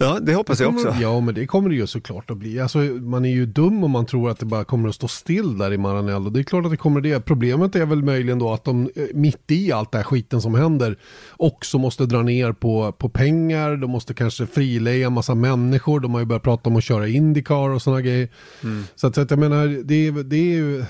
[0.00, 0.94] Ja, det hoppas det jag också.
[1.00, 2.60] Ja, men det kommer det ju såklart att bli.
[2.60, 5.58] Alltså, man är ju dum om man tror att det bara kommer att stå still
[5.58, 6.30] där i Maranello.
[6.30, 7.20] Det är klart att det kommer det.
[7.20, 10.54] Problemet är väl möjligen då att de eh, mitt i allt det här skiten som
[10.54, 10.98] händer
[11.36, 13.76] också måste dra ner på, på pengar.
[13.76, 16.00] De måste kanske frileja massa människor.
[16.00, 18.28] De har ju börjat prata om att köra Indycar och sådana grejer.
[18.62, 18.84] Mm.
[18.94, 20.84] Så, att, så att jag menar, det är, det är ju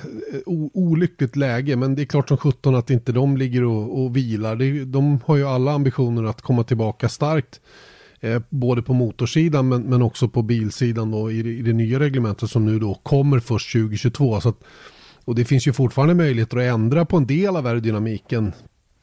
[0.75, 1.77] olyckligt läge.
[1.77, 4.57] Men det är klart som sjutton att inte de ligger och, och vilar.
[4.57, 7.61] Det, de har ju alla ambitioner att komma tillbaka starkt
[8.21, 12.01] Eh, både på motorsidan men, men också på bilsidan då, i, det, i det nya
[12.01, 14.41] reglementet som nu då kommer först 2022.
[14.41, 14.65] Så att,
[15.25, 18.53] och det finns ju fortfarande möjligheter att ändra på en del av aerodynamiken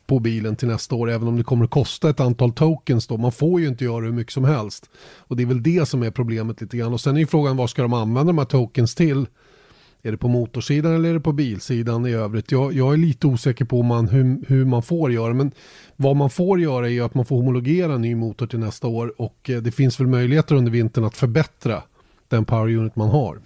[0.08, 3.18] på bilen till nästa år, även om det kommer att kosta ett antal tokens då.
[3.18, 4.90] Man får ju inte göra hur mycket som helst.
[5.18, 6.94] Och det är väl det som är problemet lite grann.
[6.94, 9.26] Och sen är ju frågan vad ska de använda de här tokens till?
[10.06, 12.52] Är det på motorsidan eller är det på bilsidan i övrigt?
[12.52, 15.34] Jag, jag är lite osäker på man, hur, hur man får göra.
[15.34, 15.52] Men
[15.96, 19.22] vad man får göra är att man får homologera en ny motor till nästa år.
[19.22, 21.84] Och eh, det finns väl möjligheter under vintern att förbättra
[22.28, 23.40] den power unit man har.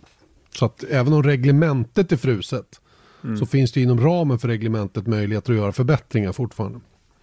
[0.56, 2.82] Så att även om reglementet är fruset
[3.24, 3.38] mm.
[3.38, 6.80] så finns det inom ramen för reglementet möjligheter att göra förbättringar fortfarande.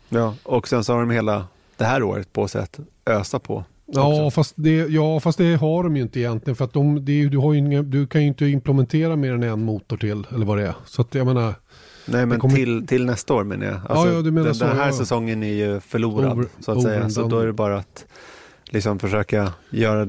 [0.08, 1.46] Ja, och sen så har de hela
[1.76, 3.64] det här året på sig att ösa på.
[3.86, 6.56] Ja fast, det, ja, fast det har de ju inte egentligen.
[6.56, 9.64] För att de, det, du, har ju, du kan ju inte implementera mer än en
[9.64, 10.74] motor till, eller vad det är.
[10.84, 11.54] Så att jag menar...
[12.08, 12.56] Nej, men kommer...
[12.56, 13.74] till, till nästa år menar jag.
[13.74, 14.92] Alltså, ja, ja, du menar den, så, den här ja.
[14.92, 17.10] säsongen är ju förlorad, over, så att säga.
[17.10, 18.04] Så då är det bara att
[18.64, 20.08] liksom försöka göra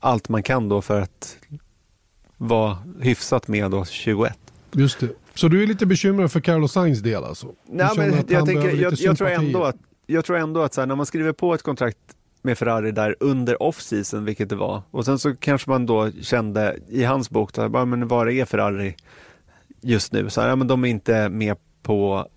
[0.00, 1.36] allt man kan då för att
[2.36, 4.38] vara hyfsat med då 21.
[4.72, 5.08] Just det.
[5.34, 7.46] Så du är lite bekymrad för Carlos Sainz del alltså?
[7.66, 10.86] Nej, men jag, tänker, jag, jag, tror ändå att, jag tror ändå att så här,
[10.86, 11.98] när man skriver på ett kontrakt
[12.42, 14.82] med Ferrari där under off-season, vilket det var.
[14.90, 18.44] Och sen så kanske man då kände i hans bok, då, bara, men var är
[18.44, 18.94] Ferrari
[19.80, 20.30] just nu?
[20.30, 22.28] Så här, ja, men de är inte med på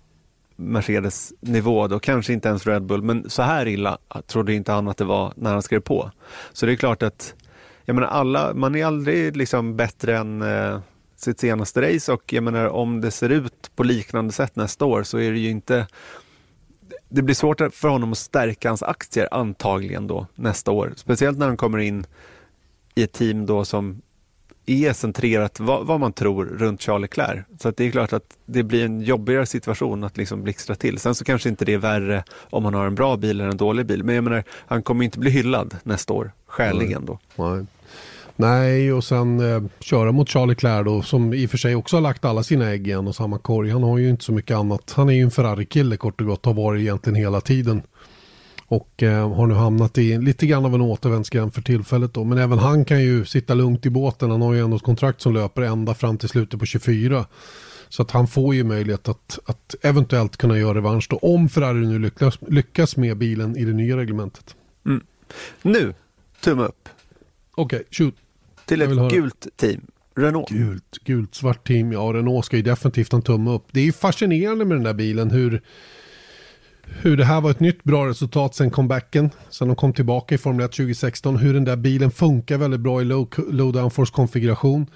[0.56, 4.88] Mercedes nivå då, kanske inte ens Red Bull, men så här illa trodde inte han
[4.88, 6.10] att det var när han skrev på.
[6.52, 7.34] Så det är klart att,
[7.84, 10.80] jag menar alla, man är aldrig liksom bättre än eh,
[11.16, 15.02] sitt senaste race och jag menar om det ser ut på liknande sätt nästa år
[15.02, 15.86] så är det ju inte
[17.14, 20.92] det blir svårt för honom att stärka hans aktier antagligen då nästa år.
[20.96, 22.06] Speciellt när han kommer in
[22.94, 24.02] i ett team då som
[24.66, 27.44] är centrerat vad, vad man tror runt Charlie Leclerc.
[27.60, 30.98] Så att det är klart att det blir en jobbigare situation att liksom blixtra till.
[30.98, 33.56] Sen så kanske inte det är värre om man har en bra bil eller en
[33.56, 34.04] dålig bil.
[34.04, 37.18] Men jag menar, han kommer inte bli hyllad nästa år, skäligen då.
[37.36, 37.66] Nej.
[38.36, 41.96] Nej, och sen eh, köra mot Charlie Clair då, som i och för sig också
[41.96, 43.70] har lagt alla sina ägg i en och samma korg.
[43.70, 44.92] Han har ju inte så mycket annat.
[44.96, 47.82] Han är ju en Ferrari-kille kort och gott, har varit egentligen hela tiden.
[48.66, 52.24] Och eh, har nu hamnat i lite grann av en återvändsgränd för tillfället då.
[52.24, 54.30] Men även han kan ju sitta lugnt i båten.
[54.30, 57.26] Han har ju ändå ett kontrakt som löper ända fram till slutet på 24.
[57.88, 61.16] Så att han får ju möjlighet att, att eventuellt kunna göra revansch då.
[61.16, 64.56] Om Ferrari nu lyckas, lyckas med bilen i det nya reglementet.
[64.86, 65.02] Mm.
[65.62, 65.94] Nu,
[66.40, 66.88] tumme upp.
[67.54, 68.14] Okej, okay, shoot.
[68.66, 69.86] Till ett gult team.
[70.16, 70.48] Renault.
[70.48, 71.92] Gult, gult, svart team.
[71.92, 73.64] Ja, Renault ska ju definitivt ha en tumme upp.
[73.70, 75.62] Det är ju fascinerande med den där bilen hur,
[76.84, 79.30] hur det här var ett nytt bra resultat sen comebacken.
[79.50, 81.36] Sen de kom tillbaka i Formel 1 2016.
[81.36, 84.86] Hur den där bilen funkar väldigt bra i low, low downforce konfiguration.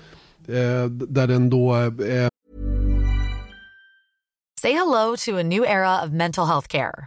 [0.48, 1.76] Eh, där den då...
[1.76, 2.28] Eh,
[4.60, 7.06] Say hello to a new era of mental health care.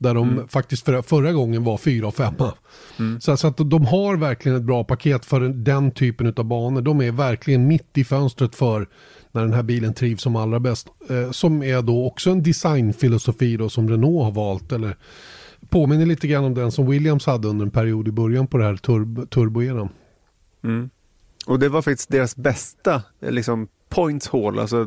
[0.00, 0.48] Där de mm.
[0.48, 2.52] faktiskt för, förra gången var fyra och femma.
[2.98, 3.20] Mm.
[3.20, 6.82] Så, så, att de har verkligen ett bra paket för den typen av banor.
[6.82, 8.88] De är verkligen mitt i fönstret för
[9.32, 10.88] när den här bilen trivs som allra bäst.
[11.10, 14.72] Eh, som är då också en designfilosofi då som Renault har valt.
[14.72, 14.96] Eller
[15.68, 18.64] påminner lite grann om den som Williams hade under en period i början på det
[18.64, 19.88] här turbo, turboeran.
[20.64, 20.90] Mm.
[21.46, 24.86] Och det var faktiskt deras bästa liksom, points haul, alltså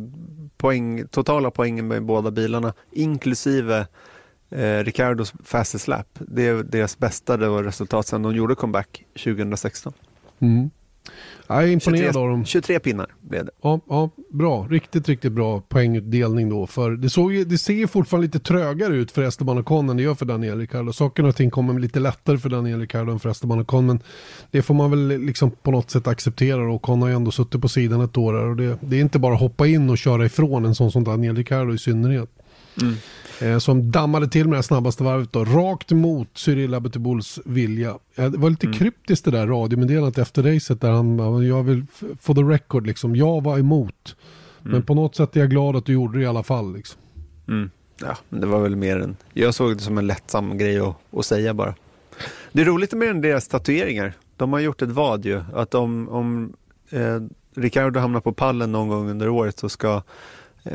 [0.58, 3.88] poäng, totala poängen med båda bilarna, inklusive
[4.55, 6.07] eh, Ricardos fastest lap.
[6.19, 9.93] Det är deras bästa det var resultat sedan de gjorde comeback 2016.
[10.39, 10.69] Mm.
[11.47, 12.45] Jag är imponerad 23, av dem.
[12.45, 13.51] 23 pinnar blev det.
[13.61, 14.67] Ja, ja, bra.
[14.69, 16.67] Riktigt, riktigt bra poängutdelning då.
[16.67, 20.15] För det, såg, det ser fortfarande lite trögare ut för Esteban Ocon än det gör
[20.15, 20.93] för Daniel Ricciardo.
[20.93, 23.85] Saker och ting kommer lite lättare för Daniel Ricciardo än för Esteban Ocon.
[23.85, 23.99] Men
[24.51, 26.61] det får man väl liksom på något sätt acceptera.
[26.61, 28.33] Och Ocon har ju ändå suttit på sidan ett år.
[28.33, 31.03] Och det, det är inte bara att hoppa in och köra ifrån en sån som
[31.03, 32.29] Daniel Ricciardo i synnerhet.
[32.81, 32.95] Mm.
[33.43, 37.97] Eh, som dammade till med det snabbaste varvet då, rakt mot Cyril Abiteboul's vilja.
[38.15, 38.79] Eh, det var lite mm.
[38.79, 41.86] kryptiskt det där radiomeddelandet efter racet där han, jag vill,
[42.19, 44.15] for the record liksom, jag var emot.
[44.62, 44.71] Mm.
[44.71, 47.01] Men på något sätt är jag glad att du gjorde det i alla fall liksom.
[47.47, 47.69] Mm.
[48.01, 50.95] Ja, men det var väl mer en, jag såg det som en lättsam grej att,
[51.17, 51.75] att säga bara.
[52.51, 54.13] Det är roligt med deras tatueringar.
[54.38, 56.53] De har gjort ett vad ju, att om, om
[56.89, 57.21] eh,
[57.56, 60.01] Ricardo hamnar på pallen någon gång under året så ska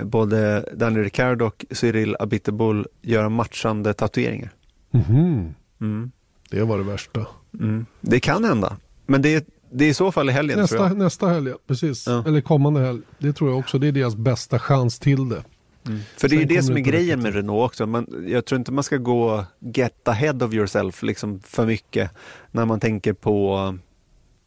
[0.03, 4.51] både Daniel Ricciardo och Cyril Abiteboul göra matchande tatueringar.
[4.93, 5.55] Mm.
[5.81, 6.11] Mm.
[6.51, 7.27] Det var det värsta.
[7.55, 7.87] Mm.
[8.01, 10.89] Det kan hända, men det är, det är i så fall i helgen nästa, tror
[10.89, 10.97] jag.
[10.97, 12.07] Nästa helg, precis.
[12.07, 12.25] Ja.
[12.27, 13.01] Eller kommande helg.
[13.19, 13.79] Det tror jag också.
[13.79, 15.45] Det är deras bästa chans till det.
[15.87, 16.01] Mm.
[16.17, 17.87] För det är ju det som är grejen med Renault också.
[17.87, 22.11] Man, jag tror inte man ska gå get ahead of yourself liksom för mycket
[22.51, 23.79] när man tänker på,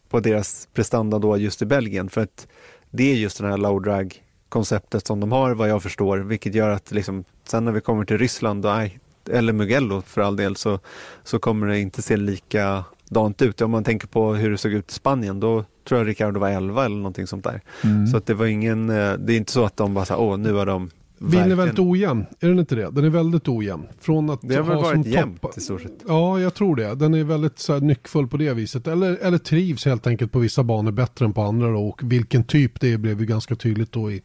[0.08, 2.08] på deras prestanda då just i Belgien.
[2.08, 2.46] För att
[2.90, 4.21] det är just den här low drag
[4.52, 8.04] konceptet som de har vad jag förstår, vilket gör att liksom, sen när vi kommer
[8.04, 8.88] till Ryssland, då,
[9.30, 10.78] eller Mugello för all del, så,
[11.24, 13.60] så kommer det inte se likadant ut.
[13.60, 16.48] Om man tänker på hur det såg ut i Spanien, då tror jag Ricardo var
[16.50, 17.60] 11 eller någonting sånt där.
[17.84, 18.06] Mm.
[18.06, 20.38] Så att det var ingen, eh, det är inte så att de bara sa, åh
[20.38, 20.90] nu har de
[21.30, 22.90] Bilen är väldigt ojämn, är den inte det?
[22.90, 23.86] Den är väldigt ojämn.
[24.00, 26.02] Från att det har väl varit jämnt i stort sett?
[26.08, 26.94] Ja, jag tror det.
[26.94, 28.86] Den är väldigt så här, nyckfull på det viset.
[28.86, 31.70] Eller, eller trivs helt enkelt på vissa banor bättre än på andra.
[31.72, 31.88] Då.
[31.88, 34.22] Och vilken typ det är blev ju ganska tydligt då i,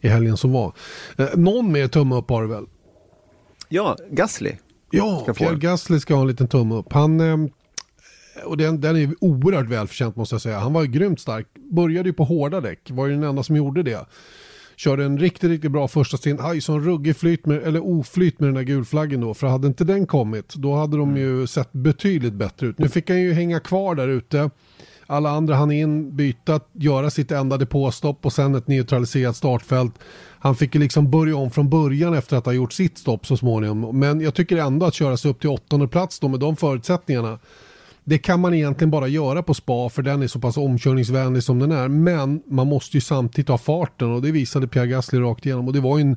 [0.00, 0.72] i helgen som var.
[1.16, 2.64] Eh, någon mer tumme upp har du väl?
[3.68, 4.52] Ja, Gasly.
[4.90, 6.92] Ja, Pierre Gasly ska ha en liten tumme upp.
[6.92, 7.20] Han...
[7.20, 7.36] Eh,
[8.44, 10.58] och den, den är oerhört välförtjänt måste jag säga.
[10.58, 11.46] Han var ju grymt stark.
[11.54, 12.90] Började ju på hårda däck.
[12.90, 14.06] Var ju den enda som gjorde det.
[14.76, 16.40] Körde en riktigt, riktigt bra första stint.
[16.40, 19.34] Hade sån ruggig flyt med, eller oflyt med den där gulflaggen då.
[19.34, 22.78] För hade inte den kommit, då hade de ju sett betydligt bättre ut.
[22.78, 24.50] Nu fick han ju hänga kvar där ute.
[25.06, 29.94] Alla andra hann in, byta, göra sitt enda depåstopp och sen ett neutraliserat startfält.
[30.38, 33.36] Han fick ju liksom börja om från början efter att ha gjort sitt stopp så
[33.36, 33.98] småningom.
[33.98, 37.38] Men jag tycker ändå att köra sig upp till åttonde plats då med de förutsättningarna
[38.08, 41.58] det kan man egentligen bara göra på spa för den är så pass omkörningsvänlig som
[41.58, 41.88] den är.
[41.88, 45.66] Men man måste ju samtidigt ha farten och det visade Pierre Gasly rakt igenom.
[45.66, 46.16] Och det var ju en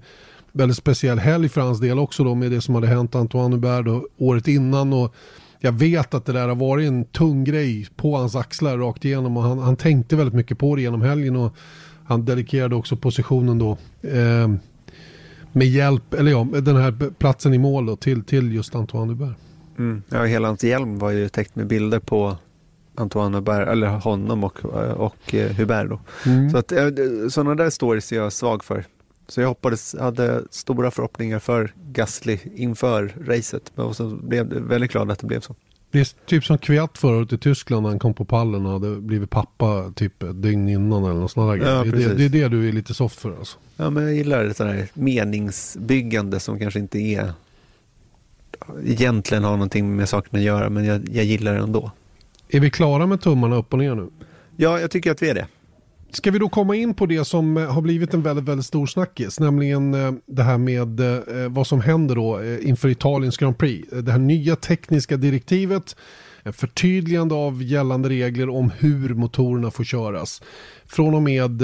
[0.51, 4.03] väldigt speciell helg för hans del också då med det som hade hänt Antoine Hubert
[4.17, 4.93] året innan.
[4.93, 5.15] Och
[5.59, 9.37] jag vet att det där har varit en tung grej på hans axlar rakt igenom
[9.37, 11.35] och han, han tänkte väldigt mycket på det genom helgen.
[11.35, 11.55] Och
[12.05, 14.47] han dedikerade också positionen då eh,
[15.51, 19.35] med hjälp, eller ja, den här platsen i mål då, till, till just Antoine Hubert.
[19.79, 20.03] Mm.
[20.09, 22.37] Ja, hela hans hjälm var ju täckt med bilder på
[22.95, 24.65] Antoine Hubert, eller honom och,
[24.95, 25.89] och eh, Hubert.
[25.89, 25.99] Då.
[26.25, 26.49] Mm.
[26.49, 26.87] Så att, eh,
[27.29, 28.85] sådana där stories är jag svag för.
[29.27, 33.71] Så jag hoppades, hade stora förhoppningar för Gasly inför racet.
[33.75, 35.55] Och så blev väldigt glad att det blev så.
[35.91, 38.95] Det är typ som Kviat förut i Tyskland när han kom på pallen och hade
[38.95, 42.29] blivit pappa typ ett dygn innan eller något sånt där ja, det, det, det, är
[42.29, 43.57] det du är lite soft för alltså.
[43.75, 47.33] Ja men jag gillar det sådär meningsbyggande som kanske inte är
[48.85, 51.91] egentligen har någonting med saken att göra, men jag, jag gillar det ändå.
[52.49, 54.09] Är vi klara med tummarna upp och ner nu?
[54.55, 55.47] Ja, jag tycker att vi är det.
[56.11, 58.85] Ska vi då komma in på det som eh, har blivit en väldigt, väldigt stor
[58.85, 63.89] snackis, nämligen eh, det här med eh, vad som händer då inför Italiens Grand Prix.
[63.91, 65.95] Det här nya tekniska direktivet,
[66.53, 70.41] förtydligande av gällande regler om hur motorerna får köras.
[70.85, 71.61] Från och med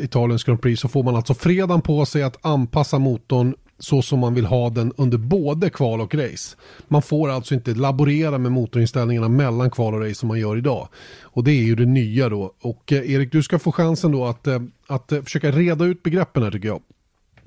[0.00, 4.18] Italiens Grand Prix så får man alltså fredagen på sig att anpassa motorn så som
[4.18, 6.56] man vill ha den under både kval och race.
[6.88, 10.88] Man får alltså inte laborera med motorinställningarna mellan kval och race som man gör idag.
[11.20, 12.52] Och det är ju det nya då.
[12.60, 16.02] Och eh, Erik, du ska få chansen då att, eh, att eh, försöka reda ut
[16.02, 16.82] begreppen här tycker jag.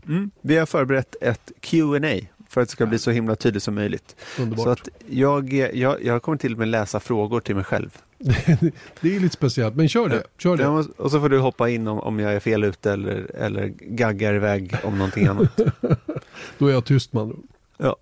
[0.08, 0.32] Mm.
[0.42, 4.16] Vi har förberett ett Q&A för att det ska bli så himla tydligt som möjligt.
[4.40, 4.64] Underbart.
[4.64, 7.98] Så att jag, jag, jag kommer till och med läsa frågor till mig själv.
[9.02, 10.24] det är lite speciellt, men kör det.
[10.38, 10.64] Kör det.
[10.64, 13.68] Ja, och så får du hoppa in om, om jag är fel ute eller, eller
[13.80, 15.60] gaggar iväg om någonting annat.
[16.58, 17.44] Då är jag tyst man.
[17.78, 17.96] Ja.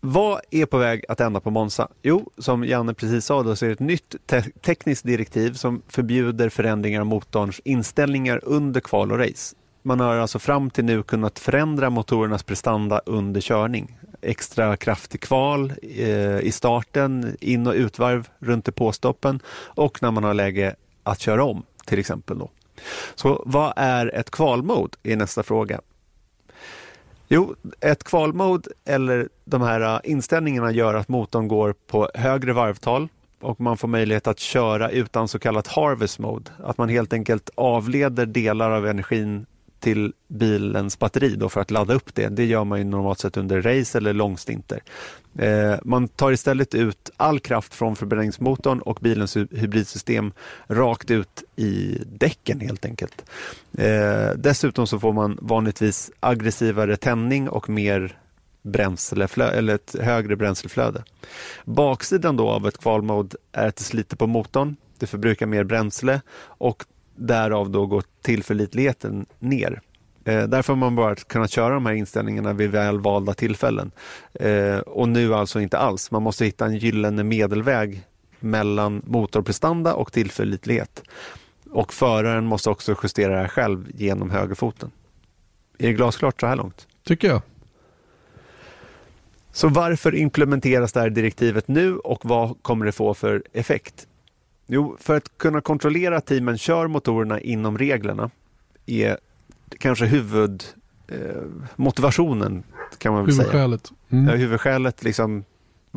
[0.00, 1.88] Vad är på väg att ändra på Monza?
[2.02, 5.82] Jo, som Janne precis sa då, så är det ett nytt te tekniskt direktiv som
[5.88, 9.56] förbjuder förändringar av motorns inställningar under kval och race.
[9.82, 13.98] Man har alltså fram till nu kunnat förändra motorernas prestanda under körning.
[14.20, 20.34] Extra kraftig kval eh, i starten, in och utvarv runt depåstoppen och när man har
[20.34, 22.38] läge att köra om till exempel.
[22.38, 22.50] Då.
[23.14, 25.80] Så vad är ett kvalmode är nästa fråga.
[27.28, 33.08] Jo, ett kvalmode eller de här äh, inställningarna gör att motorn går på högre varvtal
[33.40, 36.50] och man får möjlighet att köra utan så kallat harvest mode.
[36.64, 39.46] Att man helt enkelt avleder delar av energin
[39.80, 42.28] till bilens batteri då för att ladda upp det.
[42.28, 44.82] Det gör man ju normalt sett under race eller långstinter.
[45.38, 50.32] Eh, man tar istället ut all kraft från förbränningsmotorn och bilens hybridsystem
[50.66, 53.24] rakt ut i däcken helt enkelt.
[53.78, 58.18] Eh, dessutom så får man vanligtvis aggressivare tändning och mer
[58.62, 61.04] bränsleflöde, eller ett högre bränsleflöde.
[61.64, 66.20] Baksidan då av ett kvalmode är att det sliter på motorn, det förbrukar mer bränsle
[66.38, 66.84] och
[67.16, 69.80] därav då går tillförlitligheten ner.
[70.24, 73.90] Eh, därför har man bara kunnat köra de här inställningarna vid väl valda tillfällen.
[74.34, 76.10] Eh, och nu alltså inte alls.
[76.10, 78.02] Man måste hitta en gyllene medelväg
[78.40, 81.02] mellan motorprestanda och tillförlitlighet.
[81.70, 84.90] Och föraren måste också justera det här själv genom högerfoten.
[85.78, 86.86] Är det glasklart så här långt?
[87.04, 87.42] Tycker jag.
[89.52, 94.06] Så varför implementeras det här direktivet nu och vad kommer det få för effekt?
[94.66, 98.30] Jo, för att kunna kontrollera att teamen kör motorerna inom reglerna
[98.86, 99.18] är
[99.78, 102.62] kanske huvudmotivationen eh,
[102.98, 103.86] kan man väl huvudskälet.
[103.86, 103.96] säga.
[104.10, 104.28] Mm.
[104.28, 105.44] Ja, huvudskälet liksom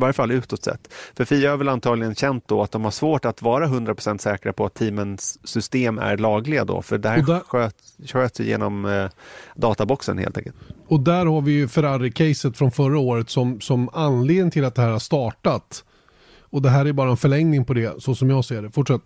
[0.00, 0.92] varje fall utåt sett.
[1.16, 4.52] För Fia har väl antagligen känt då att de har svårt att vara 100% säkra
[4.52, 9.10] på att teamens system är lagliga då, för det här där, sköts, sköts genom eh,
[9.54, 10.56] databoxen helt enkelt.
[10.86, 14.82] Och där har vi ju Ferrari-caset från förra året som, som anledning till att det
[14.82, 15.84] här har startat.
[16.50, 18.70] Och det här är bara en förlängning på det, så som jag ser det.
[18.70, 19.02] Fortsätt.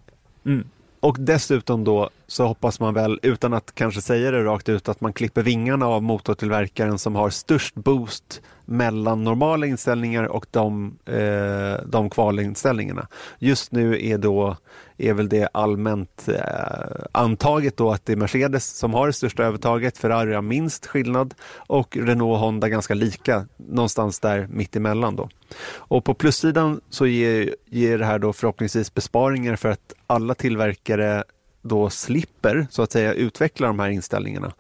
[0.47, 0.65] Mm.
[1.01, 5.01] Och dessutom då så hoppas man väl, utan att kanske säga det rakt ut, att
[5.01, 11.87] man klipper vingarna av motortillverkaren som har störst boost mellan normala inställningar och de, eh,
[11.87, 13.09] de kvalinställningarna.
[13.39, 14.57] Just nu är, då,
[14.99, 19.45] är väl det allmänt eh, antaget då att det är Mercedes som har det största
[19.45, 25.29] övertaget, Ferrari har minst skillnad och Renault och Honda ganska lika, någonstans där mittemellan då.
[25.75, 31.25] Och på plussidan så ger, ger det här då förhoppningsvis besparingar för att alla tillverkare
[31.63, 34.53] då slipper så att säga utveckla de här inställningarna.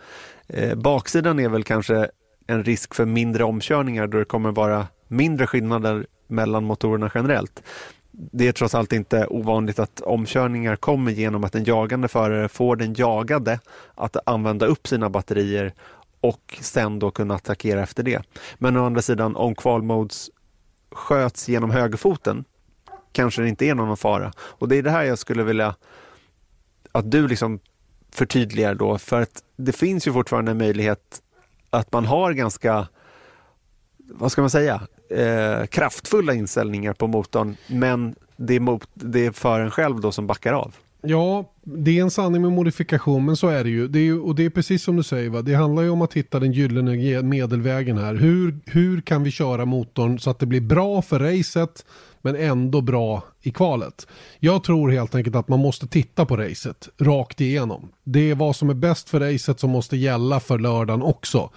[0.48, 2.10] Eh, baksidan är väl kanske
[2.46, 7.62] en risk för mindre omkörningar då det kommer vara mindre skillnader mellan motorerna generellt.
[8.10, 12.76] Det är trots allt inte ovanligt att omkörningar kommer genom att en jagande förare får
[12.76, 13.60] den jagade
[13.94, 15.72] att använda upp sina batterier
[16.20, 18.22] och sen då kunna attackera efter det.
[18.58, 20.30] Men å andra sidan om kvalmodes
[20.92, 22.44] sköts genom högerfoten
[23.12, 24.32] kanske det inte är någon fara.
[24.38, 25.74] Och det är det här jag skulle vilja
[26.92, 27.60] att du liksom
[28.12, 31.22] förtydligar då, för att det finns ju fortfarande en möjlighet
[31.74, 32.88] att man har ganska,
[33.96, 39.32] vad ska man säga, eh, kraftfulla inställningar på motorn, men det är, mot, det är
[39.32, 40.74] föraren själv då som backar av.
[41.06, 43.88] Ja, det är en sanning med modifikation, men så är det ju.
[43.88, 45.42] Det är, och det är precis som du säger, va?
[45.42, 48.14] det handlar ju om att hitta den gyllene medelvägen här.
[48.14, 51.84] Hur, hur kan vi köra motorn så att det blir bra för racet,
[52.22, 54.06] men ändå bra i kvalet.
[54.38, 57.88] Jag tror helt enkelt att man måste titta på racet rakt igenom.
[58.04, 61.50] Det är vad som är bäst för racet som måste gälla för lördagen också.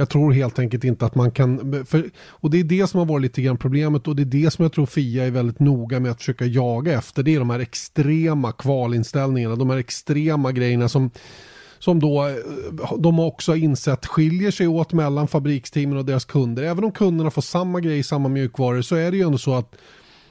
[0.00, 3.06] Jag tror helt enkelt inte att man kan, för, och det är det som har
[3.06, 6.00] varit lite grann problemet och det är det som jag tror Fia är väldigt noga
[6.00, 7.22] med att försöka jaga efter.
[7.22, 11.10] Det är de här extrema kvalinställningarna, de här extrema grejerna som
[11.78, 12.34] som då eh,
[12.98, 16.62] de också har insett skiljer sig åt mellan fabriksteamen och deras kunder.
[16.62, 19.74] Även om kunderna får samma grej, samma mjukvaror så är det ju ändå så att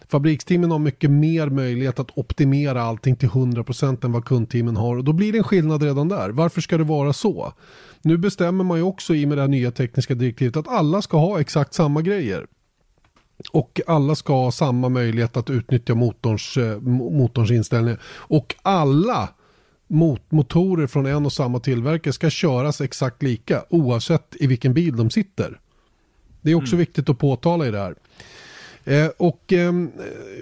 [0.10, 5.04] Fabriksteamen har mycket mer möjlighet att optimera allting till 100% än vad kundteamen har och
[5.04, 6.30] då blir det en skillnad redan där.
[6.30, 7.54] Varför ska det vara så?
[8.02, 11.18] Nu bestämmer man ju också i med det här nya tekniska direktivet att alla ska
[11.18, 12.48] ha exakt samma grejer.
[13.52, 18.02] Och alla ska ha samma möjlighet att utnyttja motorns, eh, motorns inställningar.
[18.06, 19.30] Och alla
[19.88, 24.96] mot motorer från en och samma tillverkare ska köras exakt lika oavsett i vilken bil
[24.96, 25.60] de sitter.
[26.42, 26.80] Det är också mm.
[26.80, 27.96] viktigt att påtala i det här.
[28.88, 29.74] Eh, och eh,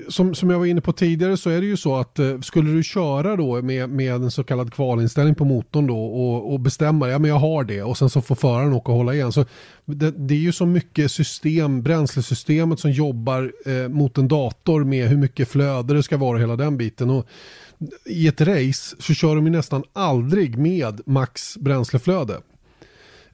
[0.10, 2.72] som, som jag var inne på tidigare så är det ju så att eh, skulle
[2.72, 7.10] du köra då med, med en så kallad kvalinställning på motorn då och, och bestämma,
[7.10, 9.32] ja men jag har det och sen så får föraren åka och hålla igen.
[9.32, 9.46] Så
[9.86, 15.10] det, det är ju så mycket system, bränslesystemet som jobbar eh, mot en dator med
[15.10, 17.10] hur mycket flöde det ska vara hela den biten.
[17.10, 17.28] Och,
[18.06, 22.38] i ett race så kör de ju nästan aldrig med max bränsleflöde.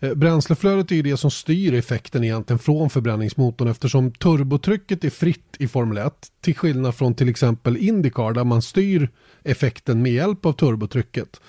[0.03, 5.55] Eh, bränsleflödet är ju det som styr effekten egentligen från förbränningsmotorn eftersom turbotrycket är fritt
[5.59, 9.09] i Formel 1 till skillnad från till exempel Indycar där man styr
[9.43, 11.41] effekten med hjälp av turbotrycket.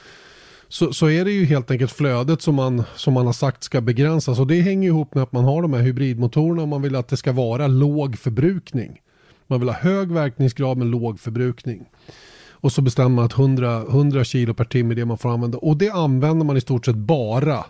[0.69, 3.81] Så, så är det ju helt enkelt flödet som man, som man har sagt ska
[3.81, 6.97] begränsas och det hänger ihop med att man har de här hybridmotorerna och man vill
[6.97, 9.01] att det ska vara låg förbrukning.
[9.47, 11.85] Man vill ha hög verkningsgrad men låg förbrukning.
[12.51, 15.59] Och så bestämmer man att 100, 100 kilo per timme är det man får använda.
[15.59, 17.65] Och det använder man i stort sett bara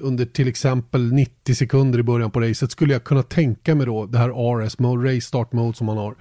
[0.00, 4.06] under till exempel 90 sekunder i början på racet skulle jag kunna tänka mig då
[4.06, 6.14] det här RS mode, race start mode som man har.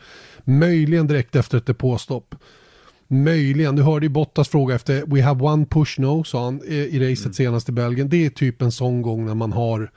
[0.43, 2.35] Möjligen direkt efter ett depåstopp.
[3.07, 7.11] Möjligen, du hörde ju Bottas fråga efter We have one push no, sa han i
[7.11, 7.33] racet mm.
[7.33, 8.09] senast i Belgien.
[8.09, 9.91] Det är typ en sån gång när man har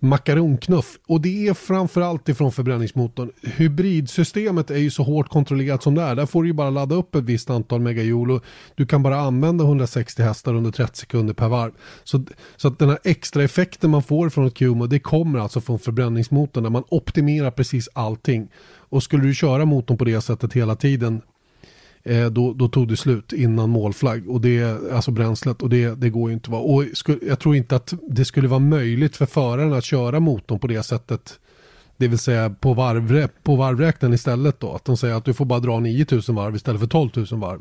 [0.00, 0.98] makaronknuff.
[1.06, 3.30] Och det är framförallt ifrån förbränningsmotorn.
[3.42, 6.14] Hybridsystemet är ju så hårt kontrollerat som det är.
[6.14, 8.44] Där får du ju bara ladda upp ett visst antal megajoule och
[8.74, 11.72] du kan bara använda 160 hästar under 30 sekunder per varv.
[12.04, 12.24] Så,
[12.56, 15.78] så att den här extra effekten man får från ett QMO det kommer alltså från
[15.78, 18.48] förbränningsmotorn där man optimerar precis allting.
[18.90, 21.22] Och skulle du köra motorn på det sättet hela tiden
[22.02, 24.30] eh, då, då, tog det slut innan målflagg.
[24.30, 26.50] Och det, alltså bränslet och det, det går ju inte.
[26.50, 26.62] Vara.
[26.62, 26.84] Och
[27.22, 30.82] jag tror inte att det skulle vara möjligt för föraren att köra motorn på det
[30.82, 31.38] sättet.
[31.96, 34.72] Det vill säga på, varv, på varvräknaren istället då.
[34.72, 37.60] Att de säger att du får bara dra 9000 varv istället för 12 000 varv.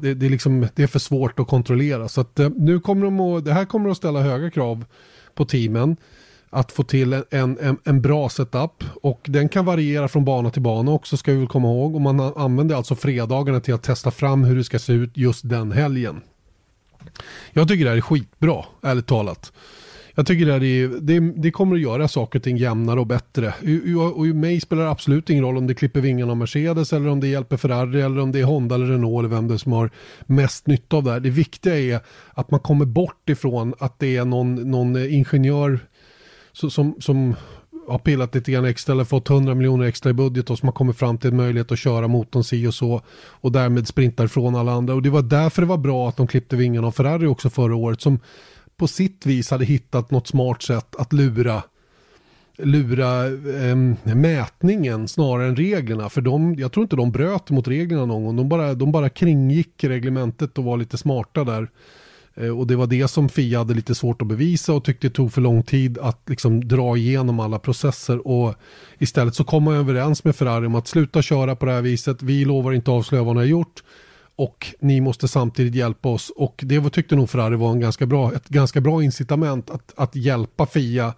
[0.00, 2.08] Det, det, är liksom, det är för svårt att kontrollera.
[2.08, 4.84] Så att, eh, nu kommer de att, det här kommer att ställa höga krav
[5.34, 5.96] på teamen
[6.50, 10.62] att få till en, en, en bra setup och den kan variera från bana till
[10.62, 14.10] bana också ska vi väl komma ihåg och man använder alltså fredagarna till att testa
[14.10, 16.20] fram hur det ska se ut just den helgen.
[17.52, 19.52] Jag tycker det här är skitbra, ärligt talat.
[20.14, 23.06] Jag tycker det, här är, det, det kommer att göra saker och ting jämnare och
[23.06, 23.54] bättre.
[24.16, 27.08] Och i mig spelar det absolut ingen roll om det klipper vingarna av Mercedes eller
[27.08, 29.58] om det hjälper Ferrari eller om det är Honda eller Renault eller vem det är
[29.58, 29.90] som har
[30.26, 31.20] mest nytta av det här.
[31.20, 35.80] Det viktiga är att man kommer bort ifrån att det är någon, någon ingenjör
[36.58, 37.34] som, som
[37.88, 40.72] har pillat lite grann extra eller fått 100 miljoner extra i budget och som har
[40.72, 44.54] kommit fram till en möjlighet att köra motorn si och så och därmed sprintar ifrån
[44.54, 44.94] alla andra.
[44.94, 47.76] Och det var därför det var bra att de klippte vingarna av Ferrari också förra
[47.76, 48.18] året som
[48.76, 51.62] på sitt vis hade hittat något smart sätt att lura
[52.62, 53.76] lura eh,
[54.14, 56.08] mätningen snarare än reglerna.
[56.08, 58.36] För de, jag tror inte de bröt mot reglerna någon gång.
[58.36, 61.68] De bara, de bara kringgick reglementet och var lite smarta där.
[62.40, 65.14] Eh, och det var det som Fia hade lite svårt att bevisa och tyckte det
[65.14, 68.26] tog för lång tid att liksom dra igenom alla processer.
[68.26, 68.54] Och
[68.98, 72.22] istället så kom man överens med Ferrari om att sluta köra på det här viset.
[72.22, 73.82] Vi lovar inte avslöja vad ni har gjort.
[74.36, 76.32] Och ni måste samtidigt hjälpa oss.
[76.36, 80.16] Och det tyckte nog Ferrari var en ganska bra, ett ganska bra incitament att, att
[80.16, 81.14] hjälpa Fia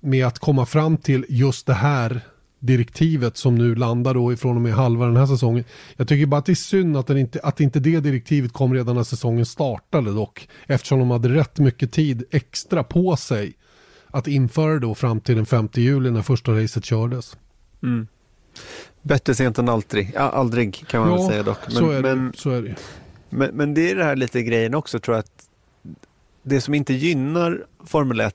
[0.00, 2.20] med att komma fram till just det här
[2.62, 5.64] direktivet som nu landar då ifrån och med halva den här säsongen.
[5.96, 8.74] Jag tycker bara att det är synd att, den inte, att inte det direktivet kom
[8.74, 10.48] redan när säsongen startade dock.
[10.66, 13.52] Eftersom de hade rätt mycket tid extra på sig
[14.06, 17.36] att införa det då fram till den 5 juli när första racet kördes.
[17.82, 18.06] Mm.
[19.02, 21.58] Bättre sent än aldrig, ja, aldrig kan man ja, väl säga dock.
[21.66, 22.74] Men, så, är det, men, så är det.
[23.30, 25.48] Men, men det är det här lite grejen också tror jag att
[26.42, 28.34] det som inte gynnar Formel 1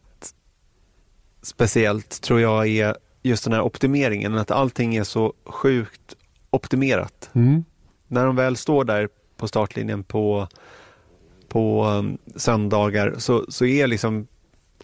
[1.41, 2.95] speciellt tror jag är
[3.28, 6.15] just den här optimeringen, att allting är så sjukt
[6.49, 7.30] optimerat.
[7.34, 7.65] Mm.
[8.07, 10.47] När de väl står där på startlinjen på,
[11.47, 14.28] på um, söndagar så, så är liksom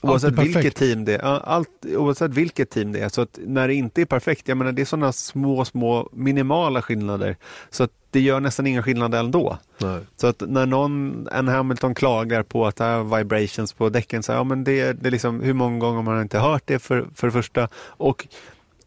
[0.04, 3.10] Oavsett vilket, team det, allt, oavsett vilket team det är.
[3.10, 6.82] Så att när det inte är perfekt, jag menar det är sådana små, små minimala
[6.82, 7.38] skillnader.
[7.70, 9.58] Så att det gör nästan ingen skillnad ändå.
[9.78, 10.00] Nej.
[10.16, 14.32] Så att när någon, en Hamilton klagar på att det är vibrations på däcken, så
[14.32, 17.08] ja men det, det är liksom, hur många gånger har man inte hört det för,
[17.16, 17.68] för det första.
[17.86, 18.28] Och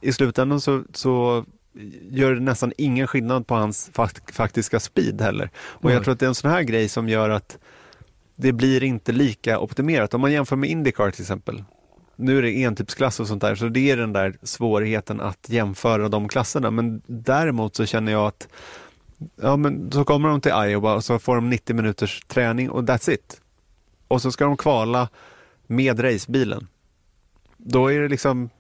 [0.00, 1.44] i slutändan så, så
[2.10, 5.50] gör det nästan ingen skillnad på hans fakt, faktiska speed heller.
[5.56, 5.94] Och Nej.
[5.94, 7.58] jag tror att det är en sån här grej som gör att
[8.36, 10.14] det blir inte lika optimerat.
[10.14, 11.64] Om man jämför med Indycar till exempel.
[12.16, 16.08] Nu är det entypsklass och sånt där, så det är den där svårigheten att jämföra
[16.08, 16.70] de klasserna.
[16.70, 18.48] Men däremot så känner jag att
[19.36, 22.82] ja, men så kommer de till Iowa och så får de 90 minuters träning och
[22.82, 23.40] that's it.
[24.08, 25.08] Och så ska de kvala
[25.66, 26.66] med racebilen.
[27.56, 28.50] Då är det liksom,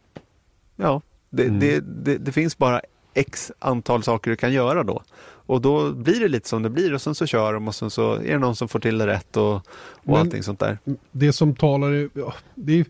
[0.76, 1.60] ja, det, mm.
[1.60, 2.80] det, det, det finns bara
[3.14, 5.02] x antal saker du kan göra då.
[5.46, 7.90] Och då blir det lite som det blir och sen så kör de och sen
[7.90, 9.62] så är det någon som får till det rätt och, och
[10.04, 10.78] Men allting sånt där.
[11.12, 12.84] Det som talar, ja, det,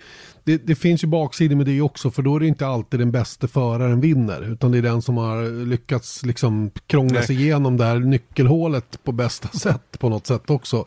[0.45, 3.11] det, det, finns ju baksidor med det också för då är det inte alltid den
[3.11, 7.85] bästa föraren vinner utan det är den som har lyckats liksom krångla sig igenom det
[7.85, 10.85] här nyckelhålet på bästa sätt på något sätt också.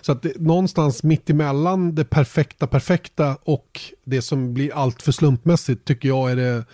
[0.00, 5.12] Så att det, någonstans mitt emellan det perfekta perfekta och det som blir allt för
[5.12, 6.64] slumpmässigt tycker jag är det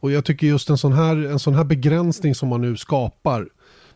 [0.00, 3.48] och jag tycker just en sån här, en sån här begränsning som man nu skapar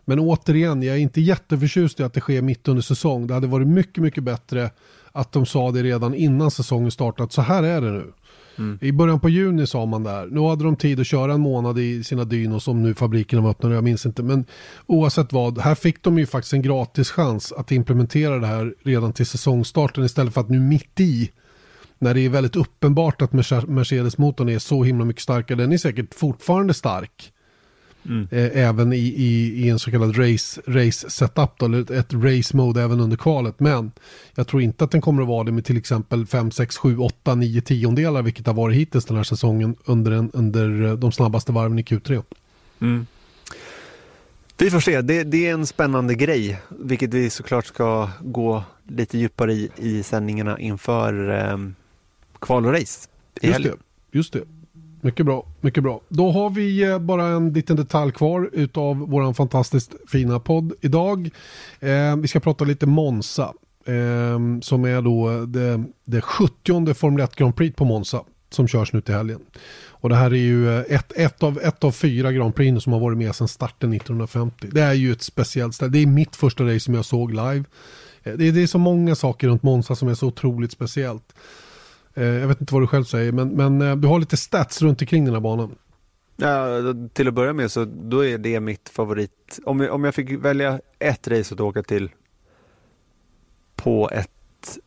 [0.05, 3.27] men återigen, jag är inte jätteförtjust i att det sker mitt under säsong.
[3.27, 4.71] Det hade varit mycket, mycket bättre
[5.13, 7.33] att de sa det redan innan säsongen startat.
[7.33, 8.13] Så här är det nu.
[8.59, 8.79] Mm.
[8.81, 10.27] I början på juni sa man där.
[10.27, 13.51] Nu hade de tid att köra en månad i sina dynos om nu fabrikerna var
[13.51, 14.23] öppnade, jag minns inte.
[14.23, 14.45] Men
[14.87, 19.13] oavsett vad, här fick de ju faktiskt en gratis chans att implementera det här redan
[19.13, 21.31] till säsongstarten istället för att nu mitt i
[21.99, 25.59] när det är väldigt uppenbart att Mercedes-motorn är så himla mycket starkare.
[25.59, 27.32] Den är säkert fortfarande stark.
[28.07, 28.29] Mm.
[28.31, 32.57] Eh, även i, i, i, en så kallad race, race setup då, eller ett race
[32.57, 33.61] mode även under kvalet.
[33.61, 33.93] Men
[34.35, 36.99] jag tror inte att den kommer att vara det med till exempel 5, 6, 7,
[36.99, 41.13] 8, 9 tiondelar vilket har varit hittills den här säsongen under, en, under eh, de
[41.13, 42.23] snabbaste varven i Q3.
[42.81, 43.07] Mm.
[44.59, 49.19] Vi får se, det, det, är en spännande grej, vilket vi såklart ska gå lite
[49.19, 51.59] djupare i, i sändningarna inför eh,
[52.39, 53.09] kval och race
[53.41, 53.77] i just helgen.
[54.11, 54.43] Det, just det.
[55.05, 56.01] Mycket bra, mycket bra.
[56.09, 61.31] Då har vi eh, bara en liten detalj kvar utav våran fantastiskt fina podd idag.
[61.81, 63.53] Eh, vi ska prata lite Monza.
[63.85, 68.23] Eh, som är då eh, det, det 70 Formel 1 Grand Prix på Monza.
[68.51, 69.41] Som körs nu till helgen.
[69.89, 72.93] Och det här är ju eh, ett, ett, av, ett av fyra Grand Prix som
[72.93, 74.69] har varit med sedan starten 1950.
[74.73, 75.91] Det är ju ett speciellt ställe.
[75.91, 77.65] Det är mitt första race som jag såg live.
[78.23, 81.35] Eh, det är, det är så många saker runt Monza som är så otroligt speciellt.
[82.15, 84.83] Eh, jag vet inte vad du själv säger, men, men eh, du har lite stats
[84.83, 85.75] runt omkring den här banan.
[86.37, 86.67] Ja,
[87.13, 89.59] till att börja med så då är det mitt favorit.
[89.65, 92.11] Om jag, om jag fick välja ett race att åka till
[93.77, 94.79] på ett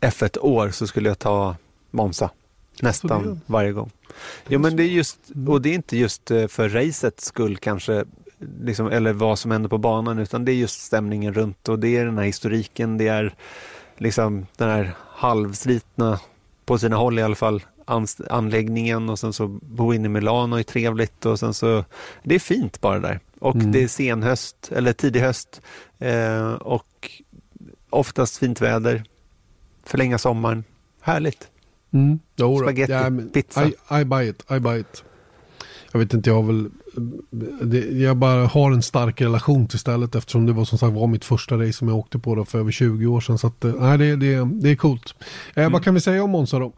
[0.00, 1.56] F1-år så skulle jag ta
[1.90, 2.30] Monza.
[2.80, 3.90] Nästan varje gång.
[4.48, 5.18] Ja, men det är just,
[5.48, 8.04] och det är inte just eh, för racets skull kanske,
[8.60, 11.96] liksom, eller vad som händer på banan, utan det är just stämningen runt och det
[11.96, 13.34] är den här historiken, det är
[13.96, 16.20] liksom den här halvslitna,
[16.66, 17.62] på sina håll i alla fall,
[18.30, 21.84] anläggningen och sen så bo inne i Milano är trevligt och sen så,
[22.22, 23.20] det är fint bara där.
[23.38, 23.72] Och mm.
[23.72, 25.60] det är senhöst eller tidig höst
[25.98, 27.10] eh, och
[27.90, 29.04] oftast fint väder,
[29.84, 30.64] förlänga sommaren,
[31.00, 31.48] härligt.
[31.92, 32.18] Mm.
[32.36, 33.66] Jo, Spaghetti, ja, pizza.
[33.66, 35.04] I, I, buy it, I buy it.
[35.92, 36.70] Jag vet inte, jag har väl...
[37.62, 41.06] Det, jag bara har en stark relation till stället eftersom det var som sagt var
[41.06, 43.38] mitt första race som jag åkte på då för över 20 år sedan.
[43.38, 45.14] Så att, eh, nej, det, det, det är coolt.
[45.54, 45.72] Eh, mm.
[45.72, 46.72] Vad kan vi säga om Monza då?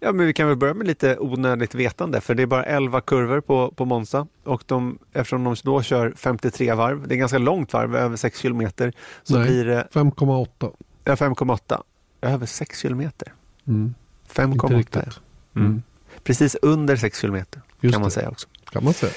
[0.00, 3.00] Ja, men vi kan väl börja med lite onödigt vetande för det är bara 11
[3.00, 7.38] kurvor på, på Monza och de, eftersom de då kör 53 varv, det är ganska
[7.38, 8.92] långt varv, över 6 kilometer.
[9.22, 10.72] Så Nej, blir det 5,8.
[11.04, 11.82] Ja, 5,8.
[12.20, 13.32] Över 6 kilometer.
[13.66, 13.94] Mm.
[14.32, 15.18] 5,8.
[15.56, 15.66] Mm.
[15.66, 15.82] mm.
[16.24, 18.14] Precis under 6 kilometer Just kan man det.
[18.14, 18.48] säga också.
[18.74, 19.12] Kan man säga.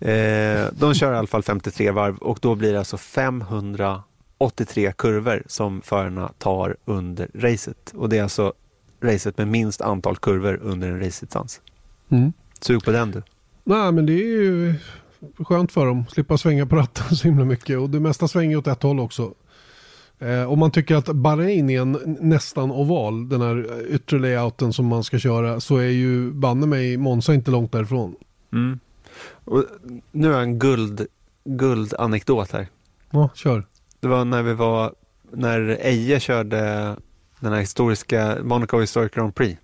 [0.00, 5.42] Eh, de kör i alla fall 53 varv och då blir det alltså 583 kurvor
[5.46, 7.92] som förarna tar under racet.
[7.94, 8.52] Och det är alltså
[9.02, 11.60] racet med minst antal kurvor under en racedistans.
[12.08, 12.32] Mm.
[12.60, 13.22] Sug på den du.
[13.64, 14.74] Nej, men det är ju
[15.38, 16.04] skönt för dem.
[16.08, 17.78] Slippa svänga på ratten så himla mycket.
[17.78, 19.34] Och det mesta svänger åt ett håll också.
[20.18, 24.86] Eh, om man tycker att Bahrain är en nästan oval, den här yttre layouten som
[24.86, 28.14] man ska köra, så är ju banne mig Monza inte långt därifrån.
[28.52, 28.78] Mm.
[29.44, 29.64] Och
[30.12, 31.06] nu är en guld,
[31.44, 32.66] guldanekdot här.
[33.10, 33.66] Ja, kör.
[34.00, 34.94] Det var när vi var,
[35.32, 36.58] när Eje körde
[37.40, 39.60] den här historiska Monaco Historic Grand Prix,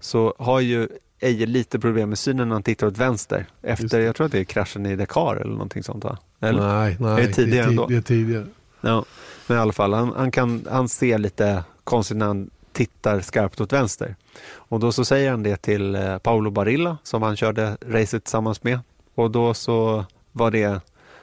[0.00, 0.88] så har ju
[1.20, 3.46] Eje lite problem med synen när han tittar åt vänster.
[3.62, 6.18] Efter, jag tror att det är kraschen i Dakar eller någonting sånt va?
[6.40, 6.68] Eller?
[6.68, 7.12] Nej, nej.
[7.12, 7.88] Är det tidigare det är?
[7.88, 8.46] Det är tidigare.
[8.80, 9.04] Ja,
[9.46, 13.60] men i alla fall, han, han, kan, han ser lite konstigt när han tittar skarpt
[13.60, 14.16] åt vänster.
[14.54, 18.62] Och då så säger han det till eh, Paolo Barilla som han körde racet tillsammans
[18.62, 18.78] med.
[19.14, 20.80] Och då så var det,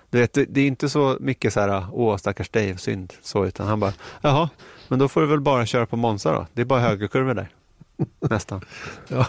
[0.09, 3.67] du vet, det är inte så mycket så här, åh stackars dig, synd, så, utan
[3.67, 4.49] han bara, jaha,
[4.87, 6.45] men då får du väl bara köra på Monza då.
[6.53, 7.49] Det är bara högerkurvor där.
[8.29, 8.61] Nästan.
[9.07, 9.25] Ja,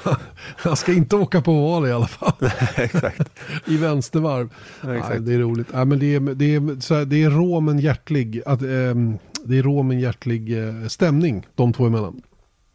[0.65, 2.33] jag ska inte åka på val i alla fall.
[2.77, 3.31] exakt.
[3.67, 4.55] I vänstervarv.
[4.83, 5.15] Ja, exakt.
[5.15, 5.69] Nej, det är roligt.
[5.73, 8.95] Ja, men det, är, det, är, så här, det är rå men hjärtlig, att, eh,
[9.45, 12.23] det är rå men hjärtlig eh, stämning de två emellan.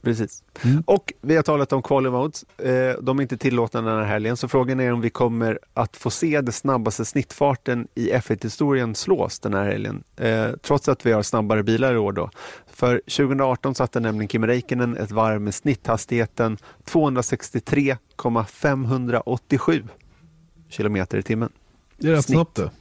[0.06, 0.44] Precis.
[0.64, 0.84] Mm.
[0.88, 2.44] Och vi har talat om quali modes.
[2.44, 5.98] Eh, de är inte tillåtna den här helgen, så frågan är om vi kommer att
[5.98, 10.04] få se det snabbaste snittfarten i F1-historien slås den här helgen.
[10.18, 12.30] Eh, trots att vi har snabbare bilar i år då.
[12.68, 19.84] För 2018 satte nämligen Kimi Räikkönen ett varv med snitthastigheten 263,587
[20.70, 21.50] kilometer i timmen.
[21.98, 22.72] Det är rätt snabbt det.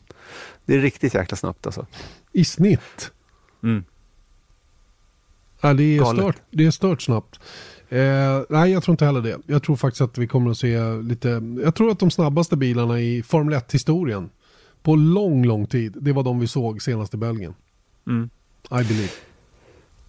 [0.64, 1.86] Det är riktigt jäkla snabbt alltså.
[2.32, 3.12] I snitt?
[3.62, 3.84] Mm.
[5.64, 7.40] Ja, det, är stört, det är stört snabbt.
[7.88, 9.38] Eh, nej, jag tror inte heller det.
[9.46, 11.42] Jag tror faktiskt att vi kommer att se lite...
[11.64, 14.30] Jag tror att de snabbaste bilarna i Formel 1-historien
[14.82, 17.54] på lång, lång tid, det var de vi såg senast i Belgien.
[18.06, 18.30] Mm.
[18.70, 19.12] I believe.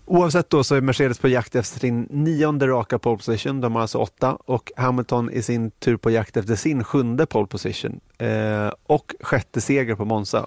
[0.06, 3.82] Oavsett då så är Mercedes på jakt efter sin nionde raka pole position, de har
[3.82, 8.72] alltså åtta och Hamilton i sin tur på jakt efter sin sjunde pole position eh,
[8.84, 10.46] och sjätte seger på Monza.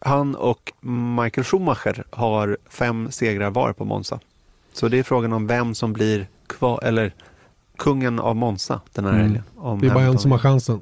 [0.00, 0.72] Han och
[1.20, 4.20] Michael Schumacher har fem segrar var på Monza.
[4.72, 7.14] Så det är frågan om vem som blir kvar, eller
[7.76, 9.22] kungen av Monza den här mm.
[9.24, 9.42] helgen.
[9.80, 10.80] det är bara en som har chansen.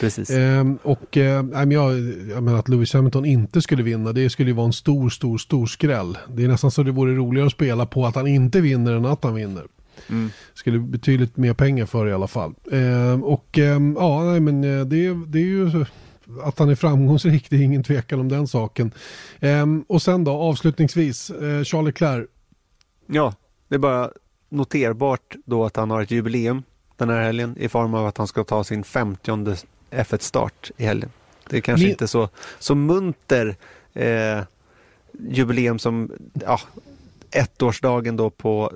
[0.00, 0.30] Precis.
[0.30, 1.98] Eh, och eh, jag,
[2.30, 5.38] jag menar att Lewis Hamilton inte skulle vinna, det skulle ju vara en stor, stor,
[5.38, 6.18] stor skräll.
[6.28, 9.06] Det är nästan så det vore roligare att spela på att han inte vinner än
[9.06, 9.64] att han vinner.
[10.08, 10.30] Mm.
[10.54, 12.54] Skulle betydligt mer pengar för i alla fall.
[12.72, 15.84] Eh, och ehm, ja, nej, men eh, det, det är ju
[16.42, 18.92] att han är framgångsrik, det är ingen tvekan om den saken.
[19.40, 22.26] Ehm, och sen då avslutningsvis, eh, Charles Leclerc.
[23.06, 23.34] Ja,
[23.68, 24.10] det är bara
[24.48, 26.62] noterbart då att han har ett jubileum
[26.96, 29.56] den här helgen i form av att han ska ta sin 50
[29.90, 31.10] F1-start i helgen.
[31.48, 31.90] Det är kanske Min...
[31.90, 32.28] inte så,
[32.58, 33.56] så munter
[33.94, 34.40] eh,
[35.12, 36.60] jubileum som ja,
[37.30, 38.72] ettårsdagen då på,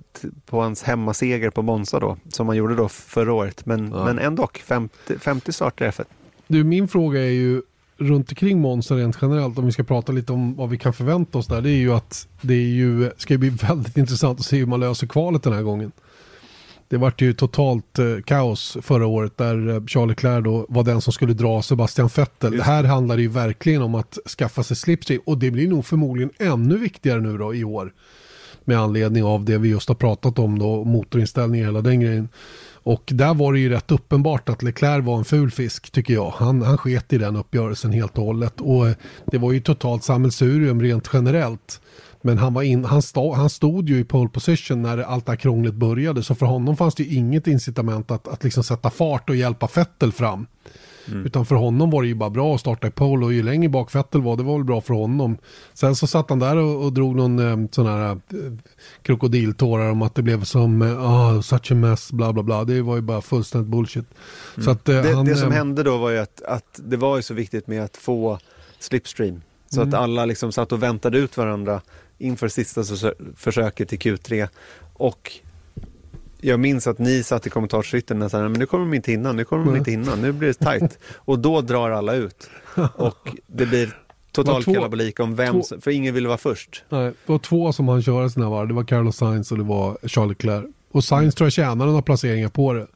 [0.46, 3.66] på hans hemmaseger på Monza då, som han gjorde då förra året.
[3.66, 4.04] Men, ja.
[4.04, 6.04] men ändå 50, 50 starter i F1.
[6.46, 7.62] Du, min fråga är ju
[7.96, 11.38] runt omkring Monza rent generellt, om vi ska prata lite om vad vi kan förvänta
[11.38, 14.56] oss där, det är ju att det är ju, ska bli väldigt intressant att se
[14.56, 15.92] hur man löser kvalet den här gången.
[16.88, 21.00] Det vart ju totalt eh, kaos förra året där eh, Charles Leclerc då var den
[21.00, 22.56] som skulle dra Sebastian Vettel.
[22.56, 22.62] Det.
[22.62, 26.30] Här handlar det ju verkligen om att skaffa sig slipstream och det blir nog förmodligen
[26.38, 27.92] ännu viktigare nu då i år
[28.64, 32.28] med anledning av det vi just har pratat om då, motorinställning och hela den grejen.
[32.84, 36.30] Och där var det ju rätt uppenbart att Leclerc var en ful fisk tycker jag.
[36.30, 38.60] Han, han sket i den uppgörelsen helt och hållet.
[38.60, 38.94] Och eh,
[39.26, 41.80] det var ju totalt sammelsurium rent generellt.
[42.22, 45.32] Men han, var in, han, stod, han stod ju i pole position när allt det
[45.32, 46.22] här krånglet började.
[46.22, 49.68] Så för honom fanns det ju inget incitament att, att liksom sätta fart och hjälpa
[49.68, 50.46] Fettel fram.
[51.08, 51.26] Mm.
[51.26, 53.68] Utan för honom var det ju bara bra att starta i pole och ju längre
[53.68, 55.38] bak Fettel var det var väl bra för honom.
[55.74, 58.16] Sen så satt han där och, och drog någon eh, sån här eh,
[59.02, 62.64] krokodiltårar om att det blev som eh, oh, such a mess bla bla bla.
[62.64, 64.06] Det var ju bara fullständigt bullshit.
[64.54, 64.64] Mm.
[64.64, 66.96] Så att, eh, det, han, det som eh, hände då var ju att, att det
[66.96, 68.38] var ju så viktigt med att få
[68.78, 69.42] slipstream.
[69.70, 69.88] Så mm.
[69.88, 71.80] att alla liksom satt och väntade ut varandra
[72.18, 72.82] inför sista
[73.36, 74.48] försöket i Q3.
[74.92, 75.32] Och
[76.44, 79.32] jag minns att ni satt i kommentarsskytten och sa, men nu kommer de inte hinna,
[79.32, 80.98] nu kommer de inte hinna, nu blir det tajt.
[81.14, 82.50] och då drar alla ut.
[82.96, 83.96] Och det blir
[84.32, 86.84] total kalabalik om vem, två, för ingen ville vara först.
[86.88, 89.64] Nej, det var två som han köra sina varv, det var Carlos Sainz och det
[89.64, 90.64] var Charles Leclerc.
[90.90, 92.86] Och Sainz tror jag tjänade några placeringar på det.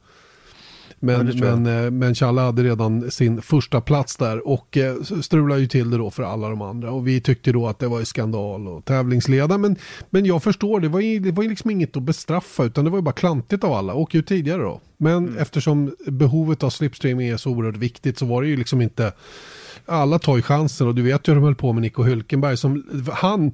[0.99, 5.61] Men, ja, men, eh, men Challe hade redan sin första plats där och eh, strulade
[5.61, 6.91] ju till det då för alla de andra.
[6.91, 9.57] Och vi tyckte då att det var skandal och tävlingsledare.
[9.57, 9.75] Men,
[10.09, 12.97] men jag förstår, det var, ju, det var liksom inget att bestraffa utan det var
[12.97, 13.93] ju bara klantigt av alla.
[13.93, 14.81] Åk ju tidigare då.
[14.97, 15.37] Men mm.
[15.37, 19.11] eftersom behovet av slipstream är så oerhört viktigt så var det ju liksom inte
[19.85, 22.55] alla tar ju chansen och du vet ju hur de höll på med Nico Hülkenberg
[22.55, 23.53] som han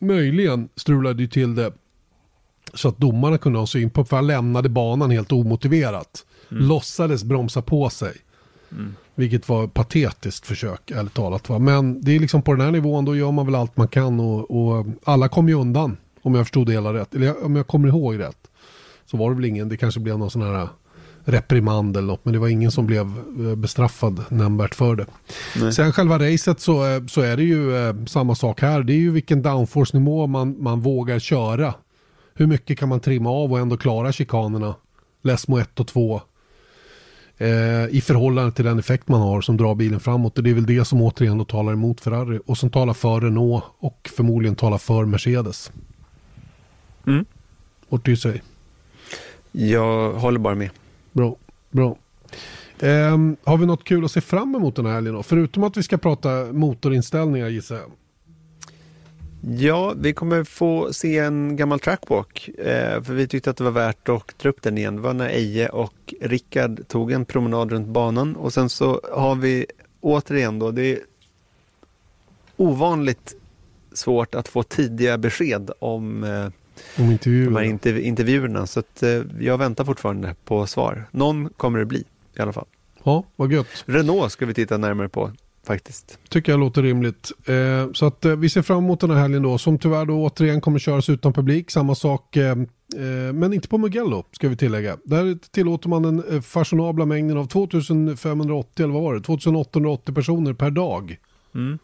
[0.00, 1.72] möjligen strulade ju till det
[2.74, 6.64] så att domarna kunde ha syn på för han lämnade banan helt omotiverat mm.
[6.64, 8.16] låtsades bromsa på sig.
[8.72, 8.94] Mm.
[9.14, 11.48] Vilket var patetiskt försök, ärligt talat.
[11.48, 11.58] Va?
[11.58, 14.20] Men det är liksom på den här nivån, då gör man väl allt man kan
[14.20, 15.96] och, och alla kom ju undan.
[16.22, 18.50] Om jag förstod det hela rätt, eller om jag kommer ihåg rätt.
[19.06, 20.68] Så var det väl ingen, det kanske blev någon sån här
[21.24, 23.06] reprimand eller något, men det var ingen som blev
[23.48, 25.06] eh, bestraffad nämnvärt för det.
[25.60, 25.72] Nej.
[25.72, 28.82] Sen själva racet så, eh, så är det ju eh, samma sak här.
[28.82, 31.74] Det är ju vilken downforce-nivå man, man vågar köra.
[32.34, 34.74] Hur mycket kan man trimma av och ändå klara chikanerna?
[35.22, 36.20] Lesmo 1 och 2
[37.40, 40.38] eh, i förhållande till den effekt man har som drar bilen framåt.
[40.38, 43.20] Och det är väl det som återigen då talar emot Ferrari och som talar för
[43.20, 45.72] Renault och förmodligen talar för Mercedes.
[47.06, 47.24] Mm.
[47.88, 48.40] What do you say?
[49.52, 50.70] Jag håller bara med.
[51.12, 51.36] Bra,
[51.70, 51.96] bra.
[52.78, 55.22] Eh, har vi något kul att se fram emot den här helgen då?
[55.22, 57.90] Förutom att vi ska prata motorinställningar gissar jag.
[59.40, 62.48] Ja, vi kommer få se en gammal trackwalk.
[62.48, 64.96] Eh, för vi tyckte att det var värt att dra upp den igen.
[64.96, 68.36] Det var när Eje och Rickard tog en promenad runt banan.
[68.36, 69.66] Och sen så har vi
[70.00, 70.98] återigen då, det är
[72.56, 73.34] ovanligt
[73.92, 76.46] svårt att få tidiga besked om, eh,
[76.98, 78.66] om de här interv intervjuerna.
[78.66, 81.04] Så att, eh, jag väntar fortfarande på svar.
[81.10, 82.04] Någon kommer det bli
[82.36, 82.66] i alla fall.
[83.02, 83.84] Ja, vad gött.
[83.86, 85.32] Renault ska vi titta närmare på
[85.70, 86.18] faktiskt.
[86.28, 87.32] Tycker jag låter rimligt.
[87.46, 90.24] Eh, så att eh, vi ser fram emot den här helgen då som tyvärr då
[90.24, 91.70] återigen kommer köras utan publik.
[91.70, 94.96] Samma sak eh, eh men inte på Mugello ska vi tillägga.
[95.04, 99.20] Där tillåter man den eh, fashionabla mängden av 2580 eller vad var det?
[99.20, 101.16] 2880 personer per dag.
[101.54, 101.78] Mm.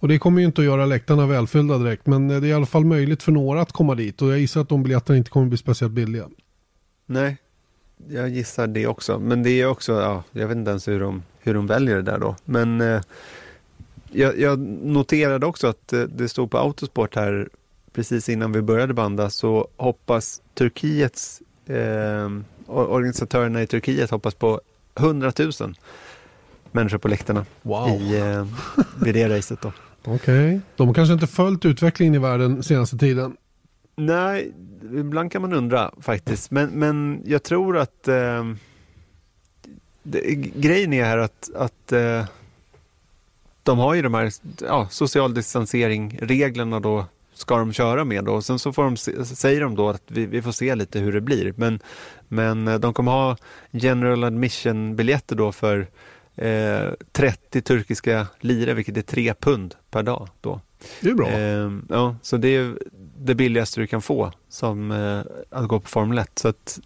[0.00, 2.52] Och det kommer ju inte att göra läktarna välfyllda direkt men eh, det är i
[2.52, 5.30] alla fall möjligt för några att komma dit och jag gissar att de biljetterna inte
[5.30, 6.28] kommer att bli speciellt billiga.
[7.06, 7.36] Nej,
[8.06, 9.18] jag gissar det också.
[9.18, 12.02] Men det är också, ja, jag vet inte ens hur de, hur de väljer det
[12.02, 12.36] där då.
[12.44, 13.00] Men eh,
[14.10, 17.48] jag, jag, noterade också att eh, det stod på Autosport här
[17.92, 22.30] precis innan vi började banda så hoppas Turkiets eh,
[22.66, 24.60] organisatörerna i Turkiet hoppas på
[24.94, 25.74] 100 000
[26.72, 27.88] människor på läktarna wow.
[27.88, 28.46] i, eh,
[29.02, 29.72] vid det racet då.
[30.04, 30.60] Okej, okay.
[30.76, 33.36] de har kanske inte följt utvecklingen i världen senaste tiden.
[33.96, 34.52] Nej,
[34.94, 36.50] ibland kan man undra faktiskt.
[36.50, 38.44] Men, men jag tror att eh,
[40.10, 42.24] det, grejen är här att, att eh,
[43.62, 47.04] de har ju de här ja, social distansering-reglerna då
[47.34, 48.34] ska de köra med då.
[48.34, 51.12] Och sen så får de, säger de då att vi, vi får se lite hur
[51.12, 51.54] det blir.
[51.56, 51.80] Men,
[52.28, 53.36] men eh, de kommer ha
[53.70, 55.86] general admission-biljetter då för
[56.36, 60.28] eh, 30 turkiska lire, vilket är 3 pund per dag.
[60.40, 60.60] Då.
[61.00, 61.28] Det är bra.
[61.28, 62.78] Eh, ja, så det är
[63.18, 66.38] det billigaste du kan få som eh, att gå på Formel 1.
[66.38, 66.80] Så att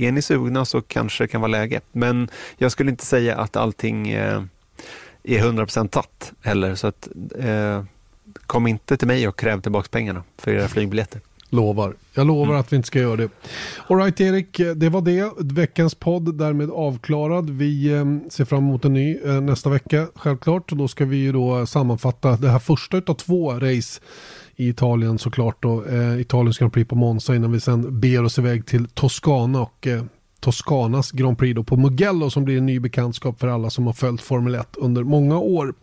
[0.00, 1.80] är ni sugna så kanske det kan vara läge.
[1.92, 2.28] Men
[2.58, 4.42] jag skulle inte säga att allting eh,
[5.22, 6.74] är 100% tatt heller.
[6.74, 7.84] Så att, eh,
[8.46, 11.20] kom inte till mig och kräv tillbaka pengarna för era flygbiljetter.
[11.52, 11.94] Lovar.
[12.14, 12.60] Jag lovar mm.
[12.60, 13.28] att vi inte ska göra det.
[13.88, 15.32] Alright Erik, det var det.
[15.38, 17.50] Veckans podd därmed avklarad.
[17.50, 20.68] Vi eh, ser fram emot en ny eh, nästa vecka självklart.
[20.68, 24.00] Då ska vi ju då sammanfatta det här första av två race
[24.60, 25.84] i Italien såklart då.
[25.84, 29.86] Eh, Italiens Grand Prix på Monza innan vi sen ber oss iväg till Toscana och
[29.86, 30.02] eh,
[30.40, 33.92] Toscanas Grand Prix då på Mugello som blir en ny bekantskap för alla som har
[33.92, 35.74] följt Formel 1 under många år.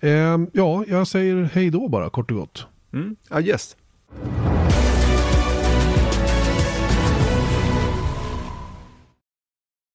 [0.00, 2.66] Eh, ja, jag säger hej då bara kort och gott.
[2.92, 3.16] Mm.
[3.28, 3.76] Ah, yes.